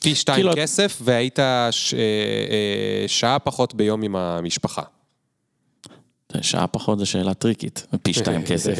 [0.00, 0.52] פי שתיים כאילו...
[0.56, 1.38] כסף, והיית
[1.70, 1.94] ש...
[1.94, 4.82] אה, אה, שעה פחות ביום עם המשפחה.
[6.40, 8.74] שעה פחות זה שאלה טריקית, פי שתיים כסף.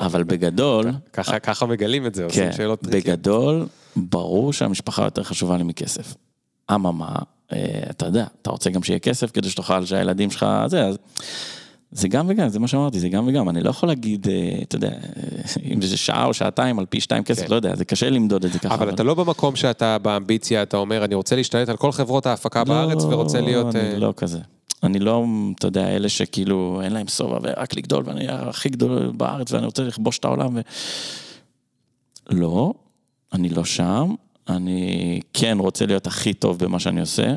[0.00, 0.92] אבל בגדול...
[1.12, 3.18] ככה, ככה מגלים את זה, עושים כן, שאלות טריקיות.
[3.18, 3.66] בגדול,
[3.96, 6.14] ברור שהמשפחה יותר חשובה לי מכסף.
[6.74, 7.14] אממה,
[7.52, 10.98] אה, אתה יודע, אתה רוצה גם שיהיה כסף כדי שתוכל שהילדים שלך, זה, אז...
[11.92, 13.48] זה גם וגם, זה מה שאמרתי, זה גם וגם.
[13.48, 17.00] אני לא יכול להגיד, אה, אתה יודע, אה, אם זה שעה או שעתיים על פי
[17.00, 17.50] שתיים כסף, כן.
[17.50, 18.74] לא יודע, זה קשה למדוד את זה ככה.
[18.74, 22.26] אבל, אבל אתה לא במקום שאתה באמביציה, אתה אומר, אני רוצה להשתלט על כל חברות
[22.26, 23.76] ההפקה לא, בארץ ורוצה להיות...
[23.76, 23.98] אני uh...
[23.98, 24.38] לא כזה.
[24.82, 25.24] אני לא,
[25.58, 29.82] אתה יודע, אלה שכאילו אין להם שובע ורק לגדול, ואני הכי גדול בארץ ואני רוצה
[29.82, 30.60] לכבוש את העולם ו...
[32.30, 32.72] לא,
[33.32, 34.14] אני לא שם.
[34.48, 37.36] אני כן רוצה להיות הכי טוב במה שאני עושה.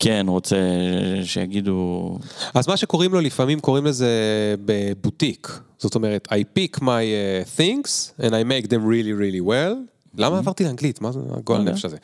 [0.00, 0.56] כן, רוצה
[1.24, 2.18] שיגידו...
[2.54, 4.08] אז מה שקוראים לו לפעמים קוראים לזה
[4.64, 5.60] בבוטיק.
[5.78, 9.90] זאת אומרת, I pick my uh, things and I make them really really well.
[10.18, 11.00] למה עברתי לאנגלית?
[11.00, 11.96] מה זה הגועל נפש הזה?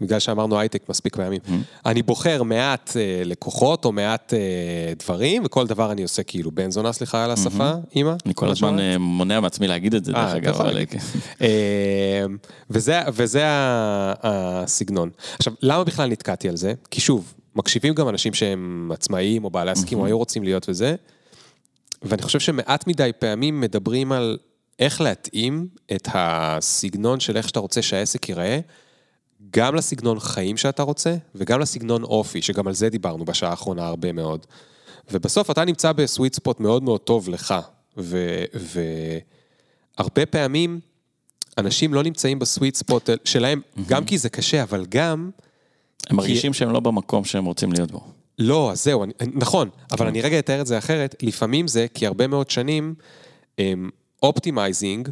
[0.00, 1.40] בגלל שאמרנו הייטק מספיק פעמים.
[1.86, 6.70] אני בוחר מעט אה, לקוחות או מעט אה, דברים, וכל דבר אני עושה כאילו בן
[6.70, 8.14] זונה, סליחה על השפה, אימא.
[8.26, 10.58] אני כל הזמן אה, מונע מעצמי להגיד את זה, דרך אגב.
[10.86, 10.98] כן.
[13.10, 13.42] וזה
[14.22, 15.10] הסגנון.
[15.38, 16.72] עכשיו, למה בכלל נתקעתי על זה?
[16.90, 20.94] כי שוב, מקשיבים גם אנשים שהם עצמאיים או בעלי עסקים או היו רוצים להיות וזה,
[22.02, 24.38] ואני חושב שמעט מדי פעמים מדברים על
[24.78, 28.60] איך להתאים את הסגנון של איך שאתה רוצה שהעסק ייראה,
[29.50, 34.12] גם לסגנון חיים שאתה רוצה, וגם לסגנון אופי, שגם על זה דיברנו בשעה האחרונה הרבה
[34.12, 34.46] מאוד.
[35.10, 37.54] ובסוף אתה נמצא ב sweet spot מאוד מאוד טוב לך,
[39.96, 40.80] והרבה פעמים
[41.58, 45.30] אנשים לא נמצאים ב sweet spot שלהם, גם כי זה קשה, אבל גם...
[46.10, 48.00] הם מרגישים שהם לא במקום שהם רוצים להיות בו.
[48.38, 51.14] לא, אז זהו, אני, נכון, אבל אני רגע אתאר את זה אחרת.
[51.22, 52.94] לפעמים זה כי הרבה מאוד שנים
[53.58, 53.90] הם
[54.22, 55.08] optimizing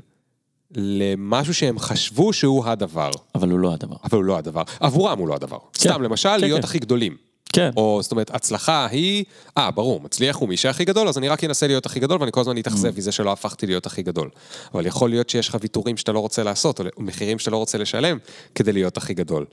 [0.77, 3.11] למשהו שהם חשבו שהוא הדבר.
[3.35, 3.97] אבל הוא לא הדבר.
[4.05, 4.63] אבל הוא לא הדבר.
[4.81, 5.59] עבורם הוא לא הדבר.
[5.73, 5.91] כן.
[5.91, 6.65] סתם, למשל, כן, להיות כן.
[6.65, 7.17] הכי גדולים.
[7.53, 7.71] כן.
[7.77, 9.25] או זאת אומרת, הצלחה היא,
[9.59, 12.33] אה, ברור, מצליח הוא מי שהכי גדול, אז אני רק אנסה להיות הכי גדול, ואני
[12.33, 12.61] כל הזמן Mm.
[12.61, 14.31] אתאכזב מזה שלא הפכתי להיות הכי גדול.
[14.75, 17.79] אבל יכול להיות שיש לך ויתורים שאתה לא רוצה לעשות, או מחירים שאתה לא רוצה
[17.79, 18.19] לשלם,
[18.55, 19.47] כדי להיות הכי גדול.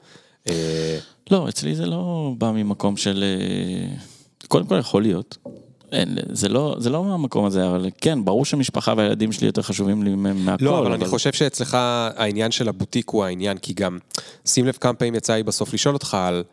[0.49, 0.97] אה,
[1.31, 3.23] לא, אצלי זה לא בא ממקום של...
[3.23, 3.95] אה,
[4.47, 5.37] קודם כל יכול להיות.
[5.91, 10.03] אין, זה לא, זה לא מהמקום הזה, אבל כן, ברור שמשפחה והילדים שלי יותר חשובים
[10.03, 10.65] לי מהכל.
[10.65, 11.77] לא, אבל אני חושב שאצלך
[12.15, 13.97] העניין של הבוטיק הוא העניין, כי גם,
[14.45, 16.43] שים לב כמה פעמים יצא לי בסוף לשאול אותך על...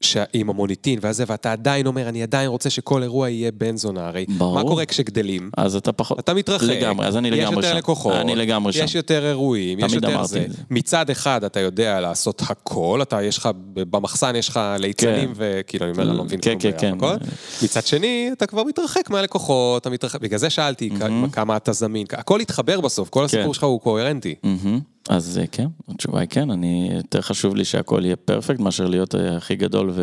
[0.00, 4.06] שה- עם המוניטין וזה, ואתה עדיין אומר, אני עדיין רוצה שכל אירוע יהיה בן זונה,
[4.06, 4.54] הרי ברור.
[4.54, 5.50] מה קורה כשגדלים?
[5.56, 6.18] אז אתה פחות...
[6.18, 7.76] אתה מתרחק, לגמרי, אז אני לגמרי יש יותר שם.
[7.76, 8.84] לקוחות, אני לגמרי שם.
[8.84, 10.44] יש יותר אירועים, יש יותר אמרתי זה.
[10.48, 10.54] זה.
[10.70, 15.32] מצד אחד אתה יודע לעשות הכל, אתה יש לך, במחסן יש לך ליצנים, כן.
[15.36, 17.16] וכאילו, אני אומר, לא מבין כן, כלום כן, כן.
[17.62, 21.02] מצד שני, אתה כבר מתרחק מהלקוחות, אתה מתרחק, בגלל זה שאלתי כ-
[21.34, 23.52] כמה אתה זמין, הכל התחבר בסוף, כל הסיפור כן.
[23.52, 24.34] שלך הוא קוהרנטי.
[24.42, 24.80] מהמם.
[25.08, 29.14] אז אה, כן, התשובה היא כן, אני, יותר חשוב לי שהכל יהיה פרפקט מאשר להיות
[29.14, 30.02] אה, הכי גדול ו...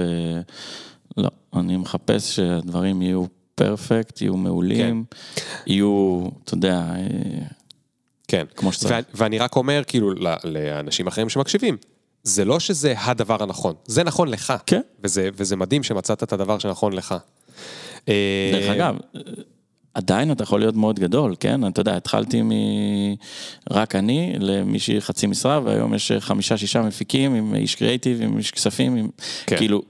[1.17, 3.25] לא, אני מחפש שהדברים יהיו
[3.55, 5.03] פרפקט, יהיו מעולים,
[5.67, 7.45] יהיו, אתה יודע, אה,
[8.27, 8.45] כן.
[8.55, 8.91] כמו שצריך.
[8.91, 11.77] ו- ואני רק אומר, כאילו, ל- לאנשים אחרים שמקשיבים,
[12.23, 14.53] זה לא שזה הדבר הנכון, זה נכון לך.
[14.65, 14.81] כן.
[15.03, 17.15] וזה, וזה מדהים שמצאת את הדבר שנכון לך.
[18.07, 18.97] דרך אגב,
[19.95, 21.67] עדיין אתה יכול להיות מאוד גדול, כן?
[21.67, 22.51] אתה יודע, התחלתי מ...
[23.71, 28.95] רק אני למישהי חצי משרה, והיום יש חמישה-שישה מפיקים עם איש קריאיטיב, עם איש כספים,
[28.95, 29.09] עם...
[29.47, 29.57] כן.
[29.57, 29.81] כאילו,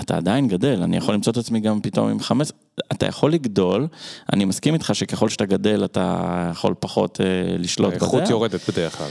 [0.00, 2.48] אתה עדיין גדל, אני יכול למצוא את עצמי גם פתאום עם חמש...
[2.92, 3.88] אתה יכול לגדול,
[4.32, 8.04] אני מסכים איתך שככל שאתה גדל אתה יכול פחות אה, לשלוט בזה.
[8.04, 9.10] האיכות יורדת בדרך כלל.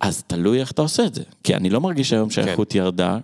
[0.00, 1.22] אז תלוי איך אתה עושה את זה.
[1.44, 3.18] כי אני לא מרגיש היום שהאיכות ירדה,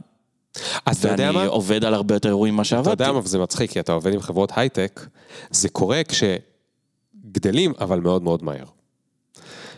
[0.86, 1.46] אז אתה יודע ואני מה?
[1.46, 2.90] עובד על הרבה יותר אירועים ממה אתה שעבדתי.
[2.90, 5.06] יודע מה, וזה מצחיק, כי אתה עובד עם חברות הייטק,
[5.50, 8.64] זה קורה כשגדלים, אבל מאוד מאוד מהר.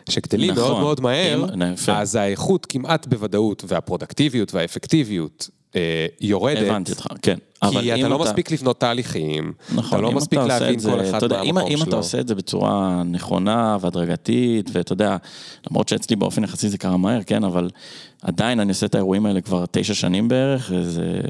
[0.06, 0.62] כשגדלים נכון.
[0.62, 1.92] מאוד מאוד מהר, אם-.
[1.92, 5.50] אז האיכות כמעט בוודאות, והפרודקטיביות והאפקטיביות
[6.20, 6.68] יורדת.
[6.70, 7.36] הבנתי אותך, כן.
[7.70, 10.90] כי אם אתה לא מספיק לבנות תהליכים, נכון, אתה לא אם מספיק עושה להבין זה,
[10.90, 11.88] כל אחד אתה אם, מהמקום אם שלו.
[11.88, 15.16] אתה עושה את זה בצורה נכונה והדרגתית, ואתה יודע,
[15.70, 17.70] למרות שאצלי באופן יחסי זה קרה מהר, כן, אבל
[18.22, 21.20] עדיין אני עושה את האירועים האלה כבר תשע שנים בערך, וזה...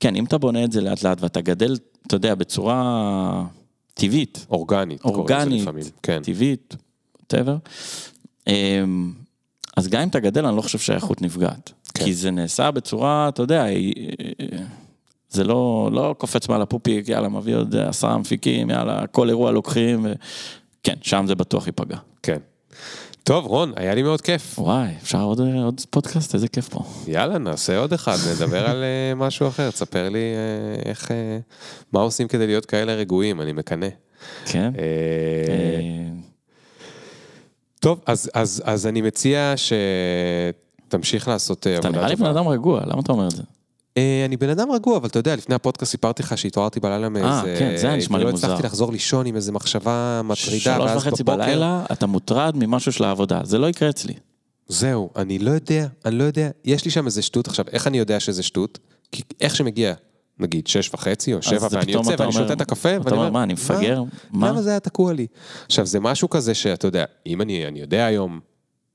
[0.00, 1.76] כן, אם אתה בונה את זה לאט לאט ואתה גדל,
[2.06, 3.44] אתה יודע, בצורה
[3.94, 5.68] טבעית, אורגנית, אורגנית.
[6.02, 6.22] כן.
[6.22, 6.76] טבעית,
[7.18, 7.70] whatever,
[8.46, 9.12] אמ,
[9.76, 11.72] אז גם אם אתה גדל, אני לא חושב שהאיכות נפגעת.
[11.96, 12.04] כן.
[12.04, 13.64] כי זה נעשה בצורה, אתה יודע,
[15.28, 20.04] זה לא, לא קופץ מעל הפופיק, יאללה, מביא עוד עשרה מפיקים, יאללה, כל אירוע לוקחים,
[20.04, 20.12] ו...
[20.82, 21.96] כן, שם זה בטוח ייפגע.
[22.22, 22.38] כן.
[23.26, 24.58] טוב, רון, היה לי מאוד כיף.
[24.58, 26.34] וואי, אפשר עוד, עוד פודקאסט?
[26.34, 26.84] איזה כיף פה.
[27.06, 29.70] יאללה, נעשה עוד אחד, נדבר על אה, משהו אחר.
[29.70, 31.38] תספר לי אה, איך, אה,
[31.92, 33.88] מה עושים כדי להיות כאלה רגועים, אני מקנא.
[34.44, 34.72] כן?
[37.80, 39.54] טוב, אז, אז, אז אני מציע
[40.88, 42.40] שתמשיך לעשות אה, אתה עבודה נראה לי בן טובה.
[42.40, 43.42] אדם רגוע, למה אתה אומר את זה?
[43.96, 47.56] אה, אני בן אדם רגוע, אבל אתה יודע, לפני הפודקאסט סיפרתי לך שהתעוררתי בלילה מאיזה...
[47.58, 48.46] כן, זה היה נשמע לי ולא מוזר.
[48.46, 51.38] הצלחתי לחזור לישון עם איזה מחשבה מטרידה, שלוש ואז וחצי בבוקר...
[51.38, 54.14] בלילה, אתה מוטרד ממשהו של העבודה, זה לא יקרה אצלי.
[54.68, 56.50] זהו, אני לא יודע, אני לא יודע.
[56.64, 57.48] יש לי שם איזה שטות.
[57.48, 58.78] עכשיו, איך אני יודע שזה שטות?
[59.12, 59.94] כי איך שמגיע,
[60.38, 63.30] נגיד, שש וחצי או שבע, ואני יוצא אתה ואני שותה את הקפה, אתה ואני אומר,
[63.30, 64.02] מה, אני מפגר?
[64.30, 64.48] מה?
[64.50, 65.26] למה זה היה תקוע לי?
[65.66, 68.40] עכשיו, זה משהו כזה שאתה יודע, אם אני, אני יודע היום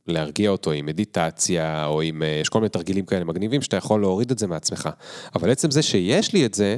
[0.08, 4.02] להרגיע אותו עם מדיטציה, או עם, אה, יש כל מיני תרגילים כאלה מגניבים, שאתה יכול
[4.02, 4.90] להוריד את זה מעצמך.
[5.36, 6.78] אבל עצם זה שיש לי את זה,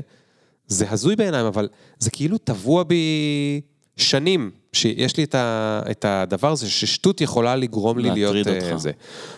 [0.68, 1.70] זה הזוי בעיניים, אבל
[2.00, 3.62] זה כאילו טבוע בי
[3.98, 8.48] שנים, שיש לי את, ה, את הדבר הזה, ששטות יכולה לגרום לי להיות...
[8.48, 8.78] אה, אותך.
[8.78, 8.92] זה.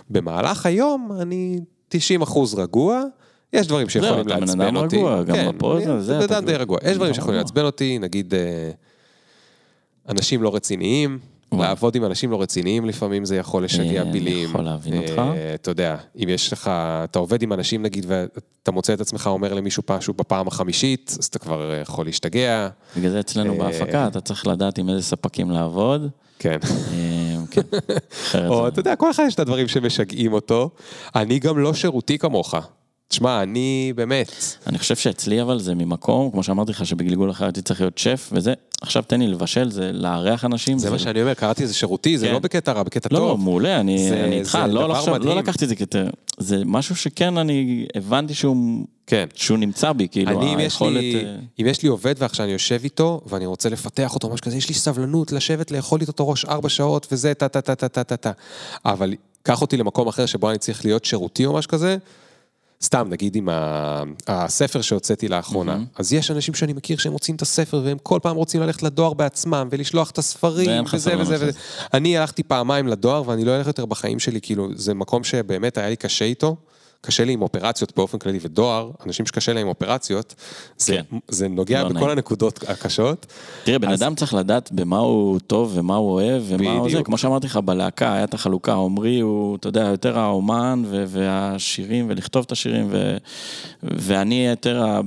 [0.10, 1.60] במהלך היום אני
[1.90, 3.04] 90 אחוז רגוע,
[3.54, 4.98] יש דברים שיכולים אתה בן לעצבן אדם אותי.
[4.98, 6.78] רגוע, גם כן, אני הזה, בן אתה אדם די רגוע.
[6.84, 7.38] יש דברים שיכולים.
[7.38, 8.72] לעצבן אותי, נגיד אה,
[10.10, 11.20] אנשים לא רציניים.
[11.52, 14.50] לעבוד עם אנשים לא רציניים לפעמים זה יכול לשגע אה, אני פילים.
[14.50, 15.22] יכול להבין אה, אותך.
[15.56, 16.72] אתה יודע, אם יש לך,
[17.04, 21.26] אתה עובד עם אנשים נגיד ואתה מוצא את עצמך אומר למישהו משהו בפעם החמישית, אז
[21.26, 22.70] אתה כבר אה, יכול להשתגע.
[22.98, 26.10] בגלל זה אצלנו אה, בהפקה, אתה צריך לדעת עם איזה ספקים לעבוד.
[26.40, 26.58] כן.
[26.94, 27.62] אה, כן,
[28.50, 30.70] או אתה יודע, כל אחד יש את הדברים שמשגעים אותו.
[31.16, 32.56] אני גם לא שירותי כמוך.
[33.08, 34.32] תשמע, אני באמת...
[34.68, 38.30] אני חושב שאצלי אבל זה ממקום, כמו שאמרתי לך, שבגלגול אחר הייתי צריך להיות שף
[38.32, 40.78] וזה, עכשיו תן לי לבשל, זה לארח אנשים.
[40.80, 42.34] זה מה שאני אומר, קראתי לזה שירותי, זה כן.
[42.34, 43.40] לא בקטע רע, בקטע לא, טוב.
[43.40, 45.36] מעולה, אני זה- אני איתך, זה לא לחשוב- לא.
[45.38, 46.10] לקחתי את זה כתר.
[46.38, 49.26] זה משהו שכן, אני הבנתי שהוא כן.
[49.36, 50.94] שהוא נמצא בי, כאילו, אני, אם יש, היכולת...
[51.02, 54.44] לי, אה, אם יש לי עובד ועכשיו אני יושב איתו, ואני רוצה לפתח אותו, משהו
[54.46, 57.76] כזה, יש לי סבלנות לשבת, לאכול איתו את הראש ארבע שעות, וזה, טה טה טה
[57.76, 58.32] טה טה טה.
[58.86, 61.98] אבל קח אותי למקום אחר שבו אני צריך להיות שירותי או משהו כזה,
[62.84, 64.04] סתם, נגיד עם ה...
[64.28, 68.36] הספר שהוצאתי לאחרונה, אז יש אנשים שאני מכיר שהם מוצאים את הספר, והם כל פעם
[68.36, 71.36] רוצים ללכת לדואר בעצמם, ולשלוח את הספרים, וזה וזה.
[71.36, 71.52] וזה.
[71.94, 75.90] אני הלכתי פעמיים לדואר, ואני לא אלך יותר בחיים שלי, כאילו, זה מקום שבאמת היה
[75.90, 76.56] לי קשה איתו.
[77.02, 80.36] קשה לי עם אופרציות באופן כללי, ודואר, אנשים שקשה להם עם אופרציות,
[80.78, 81.18] זה, כן.
[81.28, 82.10] זה נוגע לא בכל נעים.
[82.10, 83.26] הנקודות הקשות.
[83.64, 86.88] תראה, בן אז- אדם צריך לדעת במה הוא טוב ומה הוא אוהב ומה הוא זה.
[86.90, 87.06] בדיוק.
[87.06, 92.06] כמו שאמרתי לך, בלהקה היה את החלוקה, עמרי הוא, אתה יודע, יותר האומן ו- והשירים
[92.10, 93.18] ולכתוב את השירים, ו-
[93.84, 95.00] ואני יותר ה...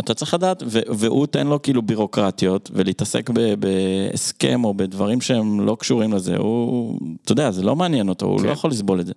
[0.00, 5.60] אתה צריך לדעת, ו- והוא תן לו כאילו בירוקרטיות, ולהתעסק ב- בהסכם או בדברים שהם
[5.66, 8.46] לא קשורים לזה, הוא, אתה יודע, זה לא מעניין אותו, הוא כן.
[8.46, 9.12] לא יכול לסבול את זה.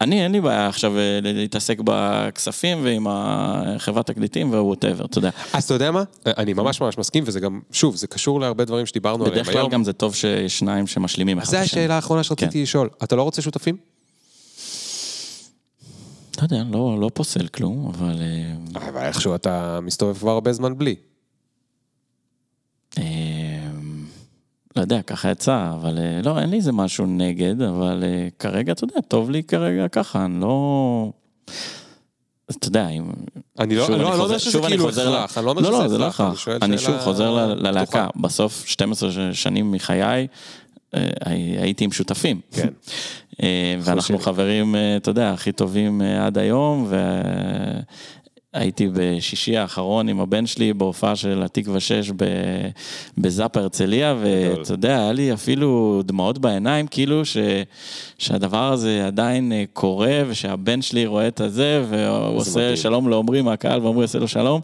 [0.00, 5.30] אני, אין לי בעיה עכשיו אה, להתעסק בכספים ועם החברת תקליטים וווטאבר, אתה יודע.
[5.52, 6.02] אז אתה יודע מה?
[6.26, 9.56] אני ממש ממש מסכים, וזה גם, שוב, זה קשור להרבה דברים שדיברנו עליהם בדרך כלל
[9.56, 9.70] היום.
[9.70, 11.80] גם זה טוב שיש שניים שמשלימים אחד את זו השני.
[11.80, 12.62] השאלה האחרונה שרציתי כן.
[12.62, 12.88] לשאול.
[13.04, 13.76] אתה לא רוצה שותפים?
[16.38, 18.22] לא יודע, לא, לא פוסל כלום, אבל...
[18.22, 20.94] אה, אבל איכשהו אתה מסתובב כבר הרבה זמן בלי.
[24.76, 28.72] לא יודע, ככה יצא, אבל אה, לא, אין לי איזה משהו נגד, אבל אה, כרגע,
[28.72, 31.10] אתה יודע, טוב לי כרגע ככה, אני לא...
[32.50, 33.10] אתה יודע, אם...
[33.58, 35.62] אני לא אני לא- אני אני לא חוזר- שזה אני כאילו הכרח, אני לא אומר
[35.62, 36.36] לא, שזה לא, זה לא הכרח, אני.
[36.36, 37.54] שואל אני שאלה שוב חוזר.
[37.54, 38.06] ללהקה.
[38.16, 40.26] בסוף 12 שנים מחיי,
[40.94, 41.06] אה,
[41.60, 42.40] הייתי עם שותפים.
[42.52, 42.68] כן.
[43.80, 44.18] ואנחנו.
[44.18, 46.90] חברים, אתה יודע, הכי טובים עד היום,
[48.56, 52.24] והייתי בשישי האחרון עם הבן שלי בהופעה של התקווה 6 ב-
[53.18, 57.36] בזאפ הרצליה, ואתה יודע, היה לי אפילו דמעות בעיניים, כאילו ש,
[58.18, 62.76] שהדבר הזה עדיין אה, קורה, ושהבן שלי רואה את הזה, והוא עושה מדהים.
[62.76, 64.60] שלום לעומרי מהקהל, ועומרי עושה לו שלום.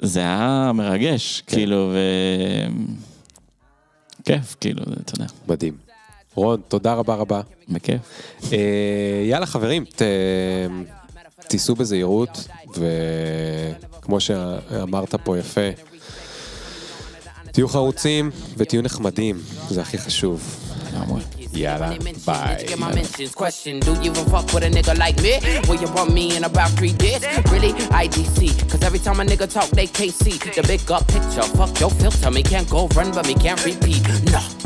[0.00, 1.56] זה היה מרגש, כן.
[1.56, 1.98] כאילו, ו...
[4.24, 5.74] כיף, כאילו, אתה יודע, מדהים.
[6.34, 7.40] רון, תודה רבה רבה.
[7.68, 8.00] בכיף.
[8.52, 8.58] אה,
[9.24, 10.02] יאללה חברים, ת,
[11.48, 12.48] תיסעו בזהירות,
[13.98, 15.70] וכמו שאמרת פה יפה,
[17.52, 19.40] תהיו חרוצים ותהיו נחמדים,
[19.70, 20.68] זה הכי חשוב.
[21.52, 21.90] יאללה,
[22.26, 22.56] ביי.
[22.56, 23.34] bitch, get my mentions.
[23.34, 25.34] Question, do you even fuck with a nigga like me?
[25.68, 27.22] Will you want me in about three days?
[27.52, 27.72] Really?
[28.02, 28.38] IDC.
[28.70, 31.46] Cause every time a nigga talk, they can't see the big up picture.
[31.58, 34.02] Fuck your filter, me can't go run, but me can't repeat.
[34.32, 34.57] Nah.